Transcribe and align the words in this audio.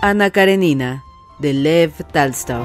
Ana 0.00 0.30
Karenina, 0.30 1.02
de 1.40 1.52
Lev 1.52 1.92
Talstov. 2.12 2.64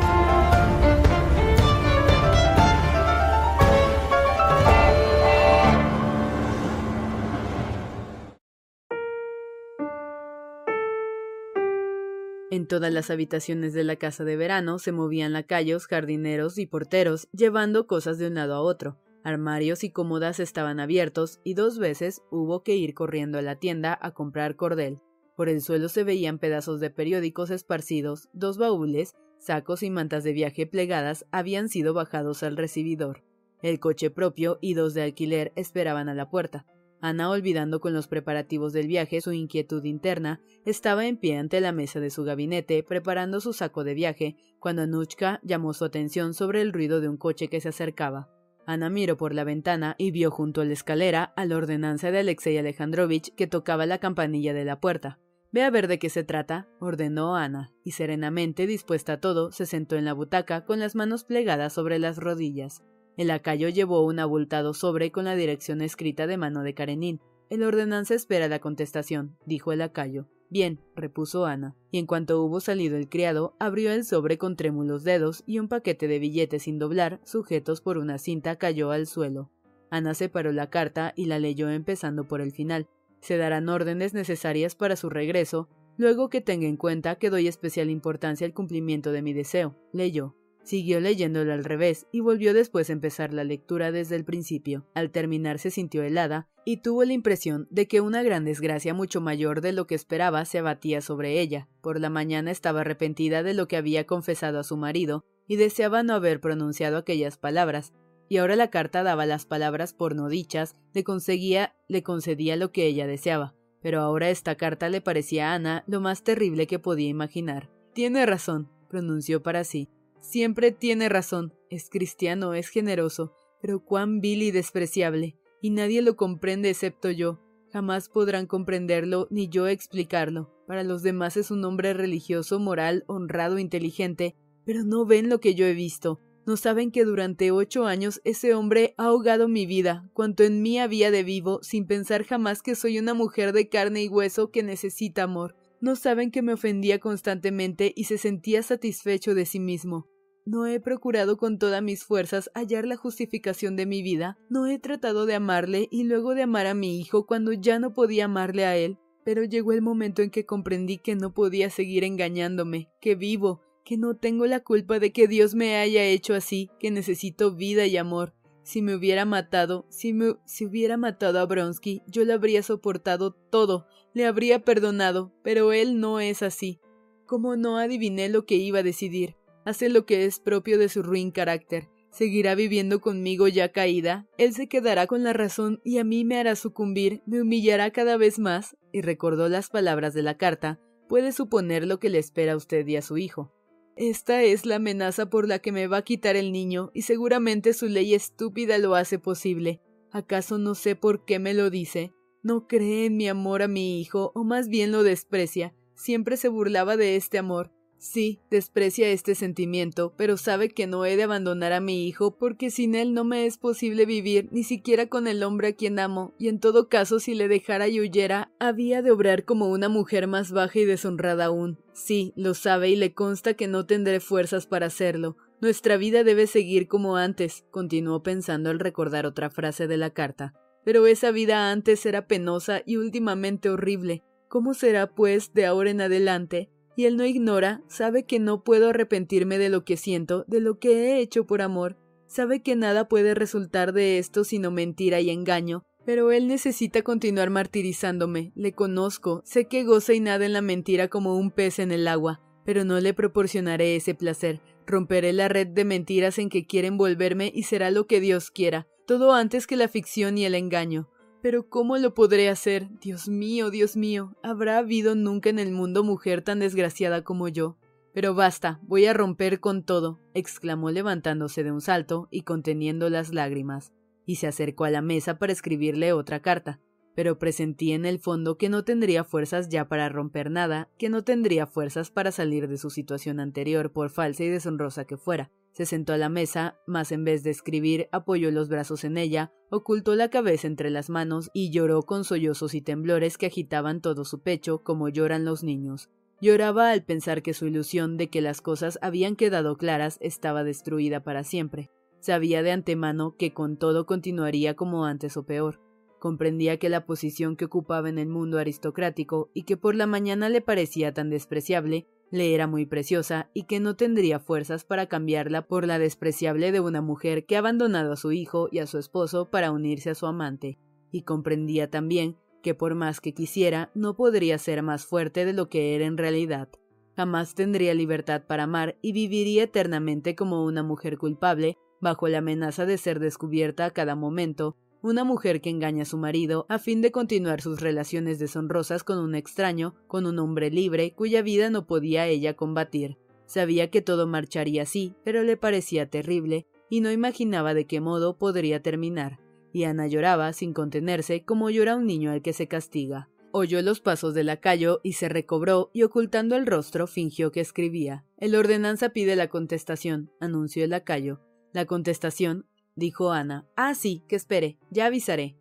En 12.51 12.67
todas 12.67 12.93
las 12.93 13.09
habitaciones 13.09 13.73
de 13.73 13.83
la 13.83 13.95
casa 13.95 14.23
de 14.23 14.35
verano 14.35 14.77
se 14.77 14.91
movían 14.91 15.33
lacayos, 15.33 15.87
jardineros 15.87 16.59
y 16.59 16.67
porteros, 16.67 17.27
llevando 17.31 17.87
cosas 17.87 18.19
de 18.19 18.27
un 18.27 18.35
lado 18.35 18.53
a 18.53 18.61
otro. 18.61 18.99
Armarios 19.23 19.83
y 19.83 19.89
cómodas 19.89 20.39
estaban 20.39 20.79
abiertos 20.79 21.39
y 21.43 21.55
dos 21.55 21.79
veces 21.79 22.21
hubo 22.29 22.61
que 22.61 22.75
ir 22.75 22.93
corriendo 22.93 23.39
a 23.39 23.41
la 23.41 23.55
tienda 23.55 23.97
a 23.99 24.11
comprar 24.11 24.55
cordel. 24.55 25.01
Por 25.35 25.49
el 25.49 25.61
suelo 25.61 25.89
se 25.89 26.03
veían 26.03 26.37
pedazos 26.37 26.79
de 26.79 26.89
periódicos 26.89 27.49
esparcidos, 27.49 28.29
dos 28.33 28.57
baúles, 28.57 29.13
sacos 29.39 29.81
y 29.81 29.89
mantas 29.89 30.23
de 30.23 30.33
viaje 30.33 30.67
plegadas 30.67 31.25
habían 31.31 31.69
sido 31.69 31.93
bajados 31.93 32.43
al 32.43 32.55
recibidor. 32.55 33.23
El 33.61 33.79
coche 33.79 34.09
propio 34.11 34.59
y 34.61 34.73
dos 34.73 34.93
de 34.93 35.03
alquiler 35.03 35.51
esperaban 35.55 36.09
a 36.09 36.13
la 36.13 36.29
puerta. 36.29 36.65
Ana, 37.01 37.29
olvidando 37.29 37.81
con 37.81 37.93
los 37.93 38.07
preparativos 38.07 38.71
del 38.71 38.87
viaje 38.87 39.19
su 39.19 39.33
inquietud 39.33 39.83
interna, 39.83 40.39
estaba 40.65 41.05
en 41.05 41.17
pie 41.17 41.37
ante 41.37 41.59
la 41.59 41.73
mesa 41.73 41.99
de 41.99 42.09
su 42.09 42.23
gabinete 42.23 42.81
preparando 42.83 43.41
su 43.41 43.51
saco 43.51 43.83
de 43.83 43.93
viaje 43.93 44.37
cuando 44.59 44.83
Anushka 44.83 45.41
llamó 45.43 45.73
su 45.73 45.83
atención 45.83 46.33
sobre 46.33 46.61
el 46.61 46.71
ruido 46.71 47.01
de 47.01 47.09
un 47.09 47.17
coche 47.17 47.49
que 47.49 47.59
se 47.59 47.69
acercaba. 47.69 48.29
Ana 48.65 48.89
miró 48.89 49.17
por 49.17 49.33
la 49.33 49.43
ventana 49.43 49.95
y 49.97 50.11
vio 50.11 50.31
junto 50.31 50.61
a 50.61 50.65
la 50.65 50.71
escalera 50.71 51.33
a 51.35 51.45
la 51.45 51.57
ordenanza 51.57 52.11
de 52.11 52.19
Alexei 52.19 52.57
Alejandrovich 52.57 53.35
que 53.35 53.47
tocaba 53.47 53.85
la 53.85 53.97
campanilla 53.97 54.53
de 54.53 54.63
la 54.63 54.79
puerta. 54.79 55.19
Ve 55.53 55.61
a 55.61 55.69
ver 55.69 55.87
de 55.87 55.99
qué 55.99 56.09
se 56.09 56.23
trata, 56.23 56.67
ordenó 56.79 57.35
Ana, 57.35 57.71
y 57.83 57.91
serenamente 57.91 58.65
dispuesta 58.65 59.13
a 59.13 59.19
todo, 59.19 59.51
se 59.51 59.67
sentó 59.67 59.95
en 59.95 60.03
la 60.03 60.13
butaca 60.13 60.65
con 60.65 60.79
las 60.79 60.95
manos 60.95 61.25
plegadas 61.25 61.73
sobre 61.73 61.99
las 61.99 62.17
rodillas. 62.17 62.83
El 63.17 63.27
lacayo 63.27 63.69
llevó 63.69 64.03
un 64.03 64.17
abultado 64.17 64.73
sobre 64.73 65.11
con 65.11 65.25
la 65.25 65.35
dirección 65.35 65.81
escrita 65.81 66.25
de 66.25 66.37
mano 66.37 66.63
de 66.63 66.73
Karenin. 66.73 67.21
El 67.51 67.61
ordenanza 67.61 68.15
espera 68.15 68.47
la 68.47 68.57
contestación, 68.57 69.37
dijo 69.45 69.71
el 69.71 69.79
lacayo. 69.79 70.25
Bien, 70.49 70.79
repuso 70.95 71.45
Ana, 71.45 71.75
y 71.91 71.99
en 71.99 72.07
cuanto 72.07 72.41
hubo 72.41 72.59
salido 72.59 72.97
el 72.97 73.07
criado, 73.07 73.55
abrió 73.59 73.91
el 73.91 74.05
sobre 74.05 74.39
con 74.39 74.55
trémulos 74.55 75.03
dedos 75.03 75.43
y 75.45 75.59
un 75.59 75.67
paquete 75.67 76.07
de 76.07 76.17
billetes 76.17 76.63
sin 76.63 76.79
doblar, 76.79 77.21
sujetos 77.25 77.79
por 77.79 77.99
una 77.99 78.17
cinta, 78.17 78.55
cayó 78.55 78.89
al 78.89 79.05
suelo. 79.05 79.51
Ana 79.91 80.15
separó 80.15 80.51
la 80.51 80.71
carta 80.71 81.13
y 81.15 81.27
la 81.27 81.37
leyó 81.37 81.69
empezando 81.69 82.27
por 82.27 82.41
el 82.41 82.51
final. 82.51 82.87
Se 83.23 83.37
darán 83.37 83.69
órdenes 83.69 84.13
necesarias 84.13 84.75
para 84.75 84.97
su 84.97 85.09
regreso, 85.09 85.69
luego 85.95 86.29
que 86.29 86.41
tenga 86.41 86.67
en 86.67 86.75
cuenta 86.75 87.15
que 87.15 87.29
doy 87.29 87.47
especial 87.47 87.89
importancia 87.89 88.45
al 88.45 88.53
cumplimiento 88.53 89.13
de 89.13 89.21
mi 89.21 89.31
deseo. 89.31 89.77
Leyó. 89.93 90.35
Siguió 90.63 90.99
leyéndolo 90.99 91.53
al 91.53 91.63
revés 91.63 92.05
y 92.11 92.19
volvió 92.19 92.53
después 92.53 92.89
a 92.89 92.93
empezar 92.93 93.33
la 93.33 93.45
lectura 93.45 93.93
desde 93.93 94.17
el 94.17 94.25
principio. 94.25 94.85
Al 94.93 95.09
terminar 95.09 95.57
se 95.57 95.71
sintió 95.71 96.03
helada 96.03 96.49
y 96.65 96.81
tuvo 96.81 97.05
la 97.05 97.13
impresión 97.13 97.65
de 97.69 97.87
que 97.87 98.01
una 98.01 98.23
gran 98.23 98.43
desgracia 98.43 98.93
mucho 98.93 99.21
mayor 99.21 99.61
de 99.61 99.71
lo 99.71 99.87
que 99.87 99.95
esperaba 99.95 100.43
se 100.43 100.59
abatía 100.59 100.99
sobre 100.99 101.39
ella. 101.39 101.69
Por 101.81 102.01
la 102.01 102.09
mañana 102.09 102.51
estaba 102.51 102.81
arrepentida 102.81 103.41
de 103.41 103.53
lo 103.53 103.69
que 103.69 103.77
había 103.77 104.05
confesado 104.05 104.59
a 104.59 104.63
su 104.65 104.75
marido 104.75 105.23
y 105.47 105.55
deseaba 105.55 106.03
no 106.03 106.13
haber 106.13 106.41
pronunciado 106.41 106.97
aquellas 106.97 107.37
palabras, 107.37 107.93
y 108.29 108.37
ahora 108.37 108.55
la 108.55 108.69
carta 108.69 109.03
daba 109.03 109.25
las 109.25 109.45
palabras 109.45 109.93
por 109.93 110.15
no 110.15 110.27
dichas, 110.29 110.75
le 110.93 111.03
conseguía, 111.03 111.75
le 111.87 112.03
concedía 112.03 112.55
lo 112.55 112.71
que 112.71 112.85
ella 112.85 113.07
deseaba. 113.07 113.55
Pero 113.81 114.01
ahora 114.01 114.29
esta 114.29 114.55
carta 114.55 114.89
le 114.89 115.01
parecía 115.01 115.51
a 115.51 115.55
Ana 115.55 115.83
lo 115.87 115.99
más 115.99 116.23
terrible 116.23 116.67
que 116.67 116.79
podía 116.79 117.09
imaginar. 117.09 117.69
Tiene 117.93 118.25
razón, 118.25 118.69
pronunció 118.89 119.43
para 119.43 119.63
sí. 119.63 119.89
Siempre 120.19 120.71
tiene 120.71 121.09
razón. 121.09 121.53
Es 121.69 121.89
cristiano, 121.89 122.53
es 122.53 122.69
generoso, 122.69 123.35
pero 123.61 123.83
cuán 123.83 124.21
vil 124.21 124.41
y 124.41 124.51
despreciable. 124.51 125.35
Y 125.61 125.71
nadie 125.71 126.01
lo 126.01 126.15
comprende 126.15 126.69
excepto 126.69 127.11
yo. 127.11 127.39
Jamás 127.71 128.07
podrán 128.07 128.45
comprenderlo 128.45 129.27
ni 129.31 129.49
yo 129.49 129.67
explicarlo. 129.67 130.53
Para 130.67 130.83
los 130.83 131.03
demás 131.03 131.37
es 131.37 131.51
un 131.51 131.65
hombre 131.65 131.93
religioso, 131.93 132.59
moral, 132.59 133.03
honrado, 133.07 133.59
inteligente, 133.59 134.35
pero 134.65 134.83
no 134.83 135.05
ven 135.05 135.27
lo 135.27 135.39
que 135.39 135.55
yo 135.55 135.65
he 135.65 135.73
visto. 135.73 136.19
No 136.45 136.57
saben 136.57 136.91
que 136.91 137.05
durante 137.05 137.51
ocho 137.51 137.85
años 137.85 138.21
ese 138.25 138.53
hombre 138.53 138.93
ha 138.97 139.05
ahogado 139.05 139.47
mi 139.47 139.65
vida, 139.65 140.09
cuanto 140.13 140.43
en 140.43 140.61
mí 140.61 140.77
había 140.77 141.09
de 141.09 141.23
vivo, 141.23 141.59
sin 141.63 141.87
pensar 141.87 142.25
jamás 142.25 142.61
que 142.61 142.75
soy 142.75 142.99
una 142.99 143.13
mujer 143.13 143.53
de 143.53 143.69
carne 143.69 144.03
y 144.03 144.09
hueso 144.09 144.51
que 144.51 144.61
necesita 144.61 145.23
amor. 145.23 145.55
No 145.79 145.95
saben 145.95 146.31
que 146.31 146.41
me 146.41 146.53
ofendía 146.53 146.99
constantemente 146.99 147.93
y 147.95 148.05
se 148.05 148.17
sentía 148.17 148.61
satisfecho 148.61 149.35
de 149.35 149.45
sí 149.45 149.59
mismo. 149.59 150.07
No 150.45 150.67
he 150.67 150.81
procurado 150.81 151.37
con 151.37 151.57
todas 151.57 151.81
mis 151.81 152.03
fuerzas 152.03 152.51
hallar 152.53 152.85
la 152.85 152.97
justificación 152.97 153.77
de 153.77 153.85
mi 153.85 154.01
vida, 154.01 154.37
no 154.49 154.67
he 154.67 154.77
tratado 154.77 155.25
de 155.25 155.35
amarle 155.35 155.87
y 155.89 156.03
luego 156.03 156.35
de 156.35 156.43
amar 156.43 156.67
a 156.67 156.73
mi 156.73 156.99
hijo 156.99 157.25
cuando 157.25 157.53
ya 157.53 157.79
no 157.79 157.93
podía 157.93 158.25
amarle 158.25 158.65
a 158.65 158.75
él, 158.75 158.97
pero 159.23 159.45
llegó 159.45 159.71
el 159.71 159.81
momento 159.81 160.21
en 160.21 160.31
que 160.31 160.45
comprendí 160.45 160.97
que 160.97 161.15
no 161.15 161.33
podía 161.33 161.69
seguir 161.69 162.03
engañándome, 162.03 162.89
que 162.99 163.15
vivo, 163.15 163.61
que 163.83 163.97
no 163.97 164.15
tengo 164.15 164.45
la 164.45 164.61
culpa 164.61 164.99
de 164.99 165.11
que 165.11 165.27
Dios 165.27 165.55
me 165.55 165.77
haya 165.77 166.03
hecho 166.03 166.33
así, 166.33 166.69
que 166.79 166.91
necesito 166.91 167.55
vida 167.55 167.85
y 167.85 167.97
amor. 167.97 168.33
Si 168.63 168.81
me 168.81 168.95
hubiera 168.95 169.25
matado, 169.25 169.85
si 169.89 170.13
me 170.13 170.35
si 170.45 170.65
hubiera 170.65 170.95
matado 170.95 171.39
a 171.39 171.45
Bronsky, 171.45 172.01
yo 172.07 172.23
le 172.23 172.33
habría 172.33 172.63
soportado 172.63 173.31
todo, 173.31 173.87
le 174.13 174.25
habría 174.25 174.63
perdonado, 174.63 175.33
pero 175.43 175.73
él 175.73 175.99
no 175.99 176.21
es 176.21 176.41
así. 176.41 176.79
Como 177.25 177.57
no 177.57 177.77
adiviné 177.77 178.29
lo 178.29 178.45
que 178.45 178.55
iba 178.55 178.79
a 178.79 178.83
decidir, 178.83 179.35
hace 179.65 179.89
lo 179.89 180.05
que 180.05 180.25
es 180.25 180.39
propio 180.39 180.77
de 180.77 180.87
su 180.87 181.03
ruin 181.03 181.31
carácter. 181.31 181.89
Seguirá 182.09 182.53
viviendo 182.53 183.01
conmigo 183.01 183.47
ya 183.47 183.71
caída, 183.71 184.27
él 184.37 184.53
se 184.53 184.67
quedará 184.67 185.07
con 185.07 185.23
la 185.23 185.33
razón 185.33 185.81
y 185.83 185.97
a 185.97 186.03
mí 186.03 186.23
me 186.23 186.37
hará 186.37 186.55
sucumbir, 186.55 187.23
me 187.25 187.41
humillará 187.41 187.89
cada 187.91 188.17
vez 188.17 188.37
más, 188.37 188.77
y 188.91 189.01
recordó 189.01 189.49
las 189.49 189.69
palabras 189.69 190.13
de 190.13 190.21
la 190.21 190.37
carta, 190.37 190.79
puede 191.09 191.31
suponer 191.31 191.87
lo 191.87 191.99
que 191.99 192.09
le 192.09 192.19
espera 192.19 192.53
a 192.53 192.55
usted 192.55 192.87
y 192.87 192.97
a 192.97 193.01
su 193.01 193.17
hijo. 193.17 193.51
Esta 193.95 194.41
es 194.41 194.65
la 194.65 194.77
amenaza 194.77 195.29
por 195.29 195.47
la 195.47 195.59
que 195.59 195.71
me 195.71 195.87
va 195.87 195.97
a 195.97 196.03
quitar 196.03 196.35
el 196.35 196.51
niño, 196.51 196.89
y 196.93 197.03
seguramente 197.03 197.73
su 197.73 197.87
ley 197.87 198.13
estúpida 198.13 198.77
lo 198.79 198.95
hace 198.95 199.19
posible. 199.19 199.81
¿Acaso 200.11 200.57
no 200.57 200.75
sé 200.75 200.95
por 200.95 201.25
qué 201.25 201.39
me 201.39 201.53
lo 201.53 201.69
dice? 201.69 202.11
No 202.41 202.67
cree 202.67 203.05
en 203.05 203.17
mi 203.17 203.27
amor 203.27 203.61
a 203.61 203.67
mi 203.67 204.01
hijo, 204.01 204.31
o 204.35 204.43
más 204.43 204.67
bien 204.67 204.91
lo 204.91 205.03
desprecia. 205.03 205.75
Siempre 205.95 206.37
se 206.37 206.49
burlaba 206.49 206.97
de 206.97 207.15
este 207.15 207.37
amor. 207.37 207.71
Sí, 208.03 208.41
desprecia 208.51 209.07
este 209.07 209.33
sentimiento, 209.33 210.13
pero 210.17 210.35
sabe 210.35 210.67
que 210.67 210.87
no 210.87 211.05
he 211.05 211.15
de 211.15 211.23
abandonar 211.23 211.71
a 211.71 211.79
mi 211.79 212.05
hijo 212.05 212.37
porque 212.37 212.69
sin 212.69 212.95
él 212.95 213.13
no 213.13 213.23
me 213.23 213.45
es 213.45 213.57
posible 213.57 214.05
vivir 214.05 214.49
ni 214.51 214.65
siquiera 214.65 215.07
con 215.07 215.25
el 215.25 215.41
hombre 215.41 215.69
a 215.69 215.73
quien 215.73 215.97
amo, 215.99 216.33
y 216.37 216.49
en 216.49 216.59
todo 216.59 216.89
caso 216.89 217.21
si 217.21 217.33
le 217.33 217.47
dejara 217.47 217.87
y 217.87 218.01
huyera, 218.01 218.51
había 218.59 219.01
de 219.01 219.11
obrar 219.11 219.45
como 219.45 219.69
una 219.69 219.87
mujer 219.87 220.27
más 220.27 220.51
baja 220.51 220.79
y 220.79 220.83
deshonrada 220.83 221.45
aún. 221.45 221.79
Sí, 221.93 222.33
lo 222.35 222.55
sabe 222.55 222.89
y 222.89 222.97
le 222.97 223.13
consta 223.13 223.53
que 223.53 223.69
no 223.69 223.85
tendré 223.85 224.19
fuerzas 224.19 224.67
para 224.67 224.87
hacerlo. 224.87 225.37
Nuestra 225.61 225.95
vida 225.95 226.25
debe 226.25 226.45
seguir 226.45 226.89
como 226.89 227.15
antes, 227.15 227.63
continuó 227.71 228.21
pensando 228.21 228.69
al 228.69 228.79
recordar 228.79 229.25
otra 229.25 229.49
frase 229.49 229.87
de 229.87 229.95
la 229.95 230.09
carta. 230.09 230.53
Pero 230.83 231.07
esa 231.07 231.31
vida 231.31 231.71
antes 231.71 232.05
era 232.05 232.27
penosa 232.27 232.83
y 232.85 232.97
últimamente 232.97 233.69
horrible. 233.69 234.23
¿Cómo 234.49 234.73
será, 234.73 235.07
pues, 235.07 235.53
de 235.53 235.65
ahora 235.65 235.89
en 235.89 236.01
adelante? 236.01 236.69
Y 236.95 237.05
él 237.05 237.17
no 237.17 237.25
ignora, 237.25 237.81
sabe 237.87 238.23
que 238.23 238.39
no 238.39 238.63
puedo 238.63 238.89
arrepentirme 238.89 239.57
de 239.57 239.69
lo 239.69 239.83
que 239.83 239.97
siento, 239.97 240.45
de 240.47 240.61
lo 240.61 240.79
que 240.79 240.91
he 240.91 241.19
hecho 241.19 241.45
por 241.45 241.61
amor, 241.61 241.97
sabe 242.27 242.61
que 242.61 242.75
nada 242.75 243.07
puede 243.07 243.35
resultar 243.35 243.93
de 243.93 244.17
esto 244.17 244.43
sino 244.43 244.71
mentira 244.71 245.21
y 245.21 245.29
engaño, 245.29 245.83
Pero 246.05 246.33
él 246.33 246.49
necesita 246.49 247.01
continuar 247.01 247.49
martirizándome. 247.49 248.51
Le 248.55 248.73
conozco, 248.73 249.41
sé 249.45 249.69
que 249.69 249.85
goza 249.85 250.13
y 250.13 250.19
nada 250.19 250.45
en 250.45 250.51
la 250.51 250.61
mentira 250.61 251.07
como 251.07 251.37
un 251.37 251.49
pez 251.49 251.79
en 251.79 251.93
el 251.93 252.09
agua, 252.09 252.41
pero 252.65 252.83
no 252.83 252.99
le 252.99 253.13
proporcionaré 253.13 253.95
ese 253.95 254.13
placer. 254.13 254.59
Romperé 254.85 255.31
la 255.31 255.47
red 255.47 255.67
de 255.67 255.85
mentiras 255.85 256.39
en 256.39 256.49
que 256.49 256.65
quiere 256.65 256.89
envolverme 256.89 257.51
y 257.55 257.63
será 257.63 257.89
lo 257.89 258.05
que 258.05 258.19
Dios 258.19 258.51
quiera, 258.51 258.85
todo 259.07 259.31
antes 259.31 259.65
que 259.65 259.77
la 259.77 259.87
ficción 259.87 260.37
y 260.37 260.43
el 260.43 260.55
engaño. 260.55 261.09
Pero 261.43 261.67
¿cómo 261.67 261.97
lo 261.97 262.13
podré 262.13 262.47
hacer? 262.47 262.87
Dios 263.01 263.27
mío, 263.27 263.69
Dios 263.69 263.97
mío, 263.97 264.33
¿habrá 264.43 264.77
habido 264.77 265.13
nunca 265.13 265.49
en 265.49 265.59
el 265.59 265.73
mundo 265.73 266.01
mujer 266.01 266.41
tan 266.41 266.59
desgraciada 266.59 267.25
como 267.25 267.49
yo? 267.49 267.75
Pero 268.13 268.33
basta, 268.33 268.79
voy 268.83 269.07
a 269.07 269.13
romper 269.13 269.59
con 269.59 269.83
todo, 269.83 270.21
exclamó 270.33 270.89
levantándose 270.89 271.65
de 271.65 271.73
un 271.73 271.81
salto 271.81 272.29
y 272.31 272.43
conteniendo 272.43 273.09
las 273.09 273.33
lágrimas 273.33 273.91
y 274.25 274.37
se 274.37 274.47
acercó 274.47 274.85
a 274.85 274.89
la 274.89 275.01
mesa 275.01 275.37
para 275.37 275.51
escribirle 275.51 276.13
otra 276.13 276.41
carta, 276.41 276.79
pero 277.13 277.37
presentí 277.39 277.91
en 277.91 278.05
el 278.05 278.19
fondo 278.19 278.57
que 278.57 278.69
no 278.69 278.85
tendría 278.85 279.25
fuerzas 279.25 279.67
ya 279.67 279.89
para 279.89 280.07
romper 280.07 280.49
nada, 280.49 280.91
que 280.97 281.09
no 281.09 281.25
tendría 281.25 281.67
fuerzas 281.67 282.09
para 282.09 282.31
salir 282.31 282.69
de 282.69 282.77
su 282.77 282.89
situación 282.89 283.41
anterior, 283.41 283.91
por 283.91 284.11
falsa 284.11 284.45
y 284.45 284.47
deshonrosa 284.47 285.03
que 285.03 285.17
fuera. 285.17 285.51
Se 285.73 285.87
sentó 285.87 286.13
a 286.13 286.17
la 286.17 286.29
mesa, 286.29 286.79
mas 286.85 287.11
en 287.11 287.25
vez 287.25 287.43
de 287.43 287.49
escribir, 287.49 288.07
apoyó 288.11 288.51
los 288.51 288.69
brazos 288.69 289.03
en 289.03 289.17
ella, 289.17 289.51
ocultó 289.71 290.15
la 290.15 290.29
cabeza 290.29 290.67
entre 290.67 290.91
las 290.91 291.09
manos 291.09 291.49
y 291.51 291.71
lloró 291.71 292.03
con 292.03 292.23
sollozos 292.23 292.75
y 292.75 292.81
temblores 292.81 293.39
que 293.39 293.47
agitaban 293.47 293.99
todo 293.99 294.23
su 294.23 294.41
pecho, 294.41 294.83
como 294.83 295.09
lloran 295.09 295.45
los 295.45 295.63
niños. 295.63 296.11
Lloraba 296.41 296.91
al 296.91 297.03
pensar 297.03 297.41
que 297.41 297.53
su 297.53 297.65
ilusión 297.65 298.17
de 298.17 298.29
que 298.29 298.41
las 298.41 298.61
cosas 298.61 298.99
habían 299.01 299.35
quedado 299.35 299.75
claras 299.77 300.17
estaba 300.21 300.63
destruida 300.63 301.23
para 301.23 301.43
siempre. 301.43 301.89
Sabía 302.19 302.61
de 302.61 302.71
antemano 302.71 303.35
que 303.37 303.53
con 303.53 303.77
todo 303.77 304.05
continuaría 304.05 304.75
como 304.75 305.05
antes 305.05 305.37
o 305.37 305.45
peor. 305.45 305.79
Comprendía 306.19 306.77
que 306.77 306.89
la 306.89 307.05
posición 307.05 307.55
que 307.55 307.65
ocupaba 307.65 308.09
en 308.09 308.19
el 308.19 308.29
mundo 308.29 308.59
aristocrático 308.59 309.49
y 309.53 309.63
que 309.63 309.75
por 309.75 309.95
la 309.95 310.05
mañana 310.05 310.49
le 310.49 310.61
parecía 310.61 311.13
tan 311.13 311.29
despreciable, 311.29 312.07
le 312.33 312.55
era 312.55 312.65
muy 312.65 312.87
preciosa 312.87 313.51
y 313.53 313.65
que 313.65 313.79
no 313.79 313.95
tendría 313.95 314.39
fuerzas 314.39 314.85
para 314.85 315.05
cambiarla 315.05 315.67
por 315.67 315.85
la 315.85 315.99
despreciable 315.99 316.71
de 316.71 316.79
una 316.79 316.99
mujer 316.99 317.45
que 317.45 317.55
ha 317.55 317.59
abandonado 317.59 318.13
a 318.13 318.17
su 318.17 318.31
hijo 318.31 318.69
y 318.71 318.79
a 318.79 318.87
su 318.87 318.97
esposo 318.97 319.51
para 319.51 319.71
unirse 319.71 320.09
a 320.09 320.15
su 320.15 320.25
amante. 320.25 320.79
Y 321.11 321.21
comprendía 321.21 321.91
también 321.91 322.35
que 322.63 322.73
por 322.73 322.95
más 322.95 323.21
que 323.21 323.35
quisiera, 323.35 323.91
no 323.93 324.15
podría 324.15 324.57
ser 324.57 324.81
más 324.81 325.05
fuerte 325.05 325.45
de 325.45 325.53
lo 325.53 325.69
que 325.69 325.93
era 325.93 326.05
en 326.05 326.17
realidad. 326.17 326.69
Jamás 327.15 327.53
tendría 327.53 327.93
libertad 327.93 328.41
para 328.47 328.63
amar 328.63 328.97
y 329.03 329.11
viviría 329.11 329.65
eternamente 329.65 330.35
como 330.35 330.65
una 330.65 330.81
mujer 330.81 331.19
culpable 331.19 331.77
bajo 332.01 332.27
la 332.29 332.39
amenaza 332.39 332.87
de 332.87 332.97
ser 332.97 333.19
descubierta 333.19 333.85
a 333.85 333.91
cada 333.91 334.15
momento, 334.15 334.75
una 335.03 335.25
mujer 335.25 335.59
que 335.61 335.69
engaña 335.69 336.03
a 336.03 336.05
su 336.05 336.17
marido 336.17 336.65
a 336.69 336.79
fin 336.79 337.01
de 337.01 337.11
continuar 337.11 337.61
sus 337.61 337.81
relaciones 337.81 338.39
deshonrosas 338.39 339.03
con 339.03 339.19
un 339.19 339.35
extraño, 339.35 339.95
con 340.07 340.25
un 340.25 340.39
hombre 340.39 340.71
libre 340.71 341.13
cuya 341.13 341.41
vida 341.41 341.69
no 341.69 341.85
podía 341.85 342.25
ella 342.25 342.55
combatir. 342.55 343.17
Sabía 343.45 343.91
que 343.91 344.01
todo 344.01 344.25
marcharía 344.27 344.83
así, 344.83 345.13
pero 345.25 345.43
le 345.43 345.57
parecía 345.57 346.09
terrible, 346.09 346.65
y 346.89 347.01
no 347.01 347.11
imaginaba 347.11 347.73
de 347.73 347.85
qué 347.85 347.99
modo 347.99 348.37
podría 348.37 348.81
terminar. 348.81 349.39
Y 349.73 349.83
Ana 349.83 350.07
lloraba 350.07 350.53
sin 350.53 350.73
contenerse 350.73 351.43
como 351.43 351.69
llora 351.69 351.97
un 351.97 352.07
niño 352.07 352.31
al 352.31 352.41
que 352.41 352.53
se 352.53 352.67
castiga. 352.67 353.29
Oyó 353.51 353.81
los 353.81 353.99
pasos 353.99 354.33
del 354.33 354.47
lacayo 354.47 355.01
y 355.03 355.13
se 355.13 355.27
recobró 355.27 355.91
y 355.93 356.03
ocultando 356.03 356.55
el 356.55 356.65
rostro 356.65 357.07
fingió 357.07 357.51
que 357.51 357.59
escribía. 357.59 358.25
El 358.37 358.55
ordenanza 358.55 359.09
pide 359.09 359.35
la 359.35 359.49
contestación, 359.49 360.31
anunció 360.39 360.85
el 360.85 360.91
lacayo. 360.91 361.41
La 361.73 361.85
contestación, 361.85 362.67
dijo 362.95 363.31
Ana. 363.31 363.67
Ah, 363.75 363.95
sí, 363.95 364.23
que 364.27 364.35
espere, 364.35 364.77
ya 364.89 365.05
avisaré. 365.05 365.55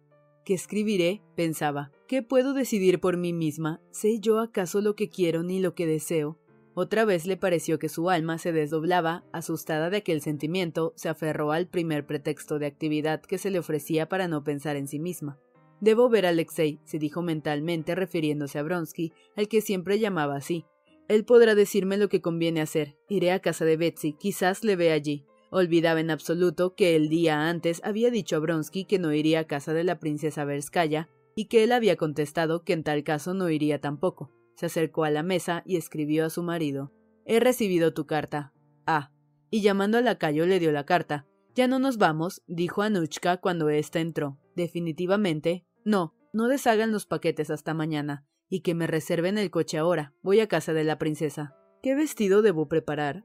¿Qué 0.45 0.55
escribiré? 0.55 1.23
pensaba. 1.37 1.93
¿Qué 2.09 2.23
puedo 2.23 2.53
decidir 2.53 3.01
por 3.01 3.17
mí 3.17 3.33
misma? 3.33 3.81
¿Sé 3.91 4.19
yo 4.19 4.41
acaso 4.41 4.81
lo 4.81 4.97
que 4.97 5.09
quiero 5.09 5.43
ni 5.43 5.61
lo 5.61 5.75
que 5.75 5.87
deseo? 5.87 6.39
Otra 6.75 7.05
vez 7.05 7.27
le 7.27 7.37
pareció 7.37 7.79
que 7.79 7.89
su 7.89 8.09
alma 8.09 8.39
se 8.39 8.51
desdoblaba, 8.51 9.25
asustada 9.33 9.91
de 9.91 9.99
aquel 9.99 10.21
sentimiento, 10.23 10.95
se 10.97 11.09
aferró 11.11 11.53
al 11.53 11.69
primer 11.69 12.07
pretexto 12.07 12.59
de 12.59 12.67
actividad 12.67 13.21
que 13.21 13.39
se 13.39 13.51
le 13.51 13.59
ofrecía 13.59 14.09
para 14.09 14.27
no 14.27 14.43
pensar 14.43 14.77
en 14.77 14.89
sí 14.89 14.99
misma. 14.99 15.39
Debo 15.81 16.09
ver 16.09 16.27
a 16.27 16.31
Alexei, 16.31 16.81
se 16.85 16.99
dijo 16.99 17.23
mentalmente 17.23 17.95
refiriéndose 17.95 18.59
a 18.59 18.63
Bronsky, 18.63 19.13
al 19.37 19.49
que 19.49 19.61
siempre 19.61 19.99
llamaba 19.99 20.37
así. 20.37 20.65
Él 21.09 21.25
podrá 21.25 21.55
decirme 21.55 21.99
lo 21.99 22.09
que 22.09 22.23
conviene 22.23 22.61
hacer. 22.63 22.97
Iré 23.09 23.33
a 23.33 23.41
casa 23.41 23.65
de 23.65 23.77
Betsy, 23.77 24.15
quizás 24.15 24.65
le 24.65 24.77
vea 24.77 24.95
allí. 24.95 25.27
Olvidaba 25.55 26.01
en 26.01 26.11
absoluto 26.11 26.75
que 26.75 26.97
el 26.97 27.11
día 27.11 27.51
antes 27.51 27.83
había 27.85 28.11
dicho 28.11 28.37
a 28.37 28.39
Bronsky 28.39 28.87
que 28.87 28.99
no 28.99 29.13
iría 29.13 29.41
a 29.41 29.47
casa 29.47 29.75
de 29.75 29.85
la 29.85 29.99
princesa 29.99 30.47
Verskaya 30.47 31.11
y 31.37 31.45
que 31.45 31.63
él 31.63 31.73
había 31.73 31.97
contestado 31.97 32.65
que 32.65 32.73
en 32.73 32.83
tal 32.83 33.05
caso 33.05 33.35
no 33.35 33.51
iría 33.51 33.79
tampoco. 33.79 34.33
Se 34.57 34.65
acercó 34.65 35.05
a 35.05 35.11
la 35.11 35.23
mesa 35.23 35.63
y 35.67 35.77
escribió 35.77 36.25
a 36.25 36.31
su 36.31 36.43
marido 36.43 36.91
He 37.27 37.39
recibido 37.39 37.93
tu 37.93 38.07
carta. 38.07 38.55
Ah. 38.87 39.13
Y 39.51 39.61
llamando 39.61 39.99
al 39.99 40.07
lacayo 40.07 40.47
le 40.47 40.59
dio 40.59 40.73
la 40.73 40.87
carta. 40.87 41.27
Ya 41.55 41.69
no 41.69 41.79
nos 41.79 41.99
vamos, 41.99 42.43
dijo 42.47 42.81
Anuchka 42.81 43.37
cuando 43.37 43.69
ésta 43.69 44.01
entró. 44.01 44.39
Definitivamente, 44.57 45.67
no, 45.85 46.15
no 46.33 46.49
deshagan 46.49 46.93
los 46.93 47.05
paquetes 47.05 47.51
hasta 47.51 47.75
mañana, 47.75 48.25
y 48.49 48.61
que 48.61 48.75
me 48.75 48.87
reserven 48.87 49.37
el 49.37 49.51
coche 49.51 49.77
ahora. 49.77 50.15
Voy 50.23 50.41
a 50.41 50.49
casa 50.49 50.73
de 50.73 50.85
la 50.85 50.97
princesa. 50.97 51.55
¿Qué 51.83 51.95
vestido 51.95 52.41
debo 52.41 52.69
preparar? 52.69 53.25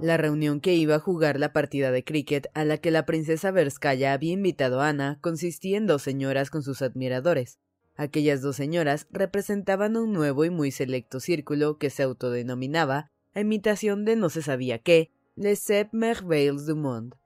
La 0.00 0.18
reunión 0.18 0.60
que 0.60 0.74
iba 0.74 0.96
a 0.96 1.00
jugar 1.00 1.40
la 1.40 1.54
partida 1.54 1.90
de 1.90 2.04
cricket 2.04 2.48
a 2.52 2.66
la 2.66 2.76
que 2.76 2.90
la 2.90 3.06
princesa 3.06 3.50
Verskaya 3.50 4.12
había 4.12 4.34
invitado 4.34 4.82
a 4.82 4.88
Ana 4.88 5.18
consistía 5.22 5.78
en 5.78 5.86
dos 5.86 6.02
señoras 6.02 6.50
con 6.50 6.62
sus 6.62 6.82
admiradores. 6.82 7.58
Aquellas 7.96 8.42
dos 8.42 8.56
señoras 8.56 9.06
representaban 9.10 9.96
un 9.96 10.12
nuevo 10.12 10.44
y 10.44 10.50
muy 10.50 10.70
selecto 10.70 11.18
círculo 11.18 11.78
que 11.78 11.88
se 11.88 12.02
autodenominaba, 12.02 13.10
a 13.32 13.40
imitación 13.40 14.04
de 14.04 14.16
no 14.16 14.28
se 14.28 14.42
sabía 14.42 14.80
qué, 14.80 15.12
Les 15.34 15.60
Sept 15.60 15.94
Merveilles 15.94 16.66
du 16.66 16.76
Monde. 16.76 17.16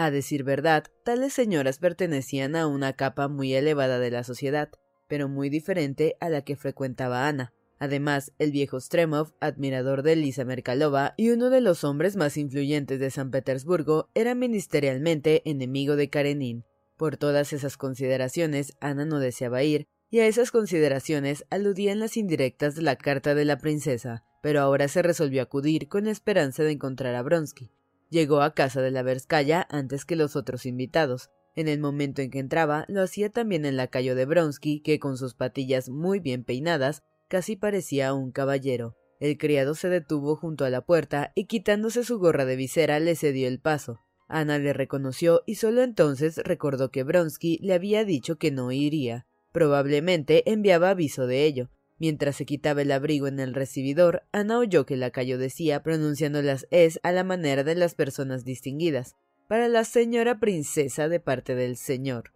A 0.00 0.12
decir 0.12 0.44
verdad, 0.44 0.84
tales 1.02 1.32
señoras 1.32 1.78
pertenecían 1.80 2.54
a 2.54 2.68
una 2.68 2.92
capa 2.92 3.26
muy 3.26 3.52
elevada 3.54 3.98
de 3.98 4.12
la 4.12 4.22
sociedad, 4.22 4.70
pero 5.08 5.28
muy 5.28 5.50
diferente 5.50 6.16
a 6.20 6.28
la 6.28 6.42
que 6.42 6.54
frecuentaba 6.54 7.26
Ana. 7.26 7.52
Además, 7.80 8.32
el 8.38 8.52
viejo 8.52 8.80
Stremov, 8.80 9.32
admirador 9.40 10.04
de 10.04 10.14
Lisa 10.14 10.44
Merkalova 10.44 11.14
y 11.16 11.30
uno 11.30 11.50
de 11.50 11.60
los 11.60 11.82
hombres 11.82 12.14
más 12.14 12.36
influyentes 12.36 13.00
de 13.00 13.10
San 13.10 13.32
Petersburgo, 13.32 14.08
era 14.14 14.36
ministerialmente 14.36 15.42
enemigo 15.44 15.96
de 15.96 16.08
Karenin. 16.08 16.64
Por 16.96 17.16
todas 17.16 17.52
esas 17.52 17.76
consideraciones, 17.76 18.76
Ana 18.78 19.04
no 19.04 19.18
deseaba 19.18 19.64
ir, 19.64 19.88
y 20.10 20.20
a 20.20 20.28
esas 20.28 20.52
consideraciones 20.52 21.44
aludían 21.50 21.98
las 21.98 22.16
indirectas 22.16 22.76
de 22.76 22.82
la 22.82 22.94
carta 22.94 23.34
de 23.34 23.44
la 23.44 23.58
princesa, 23.58 24.22
pero 24.44 24.60
ahora 24.60 24.86
se 24.86 25.02
resolvió 25.02 25.42
acudir 25.42 25.88
con 25.88 26.04
la 26.04 26.12
esperanza 26.12 26.62
de 26.62 26.70
encontrar 26.70 27.16
a 27.16 27.22
Bronsky. 27.22 27.72
Llegó 28.10 28.40
a 28.42 28.54
casa 28.54 28.80
de 28.82 28.90
la 28.90 29.02
Verskaya 29.02 29.66
antes 29.70 30.04
que 30.04 30.16
los 30.16 30.36
otros 30.36 30.66
invitados. 30.66 31.30
En 31.54 31.68
el 31.68 31.80
momento 31.80 32.22
en 32.22 32.30
que 32.30 32.38
entraba, 32.38 32.84
lo 32.88 33.02
hacía 33.02 33.30
también 33.30 33.64
el 33.64 33.76
lacayo 33.76 34.14
de 34.14 34.24
Bronsky, 34.24 34.80
que 34.80 34.98
con 34.98 35.16
sus 35.16 35.34
patillas 35.34 35.88
muy 35.88 36.20
bien 36.20 36.44
peinadas 36.44 37.02
Casi 37.28 37.56
parecía 37.56 38.14
un 38.14 38.32
caballero. 38.32 38.96
El 39.20 39.36
criado 39.36 39.74
se 39.74 39.90
detuvo 39.90 40.34
junto 40.34 40.64
a 40.64 40.70
la 40.70 40.80
puerta 40.80 41.32
y 41.34 41.44
quitándose 41.44 42.02
su 42.02 42.18
gorra 42.18 42.46
de 42.46 42.56
visera 42.56 42.98
le 43.00 43.16
cedió 43.16 43.46
el 43.48 43.60
paso. 43.60 44.00
Ana 44.28 44.58
le 44.58 44.72
reconoció 44.72 45.42
y 45.46 45.56
solo 45.56 45.82
entonces 45.82 46.38
recordó 46.38 46.90
que 46.90 47.02
Bronsky 47.02 47.58
le 47.58 47.74
había 47.74 48.04
dicho 48.06 48.36
que 48.36 48.50
no 48.50 48.72
iría. 48.72 49.26
Probablemente 49.52 50.50
enviaba 50.50 50.90
aviso 50.90 51.26
de 51.26 51.44
ello. 51.44 51.68
Mientras 51.98 52.36
se 52.36 52.46
quitaba 52.46 52.82
el 52.82 52.92
abrigo 52.92 53.26
en 53.26 53.40
el 53.40 53.54
recibidor, 53.54 54.22
Ana 54.32 54.58
oyó 54.58 54.86
que 54.86 54.94
el 54.94 55.00
lacayo 55.00 55.36
decía, 55.36 55.82
pronunciando 55.82 56.42
las 56.42 56.66
es 56.70 57.00
a 57.02 57.10
la 57.10 57.24
manera 57.24 57.64
de 57.64 57.74
las 57.74 57.94
personas 57.94 58.44
distinguidas, 58.44 59.16
para 59.48 59.68
la 59.68 59.84
señora 59.84 60.38
princesa 60.38 61.08
de 61.08 61.20
parte 61.20 61.54
del 61.54 61.76
señor. 61.76 62.32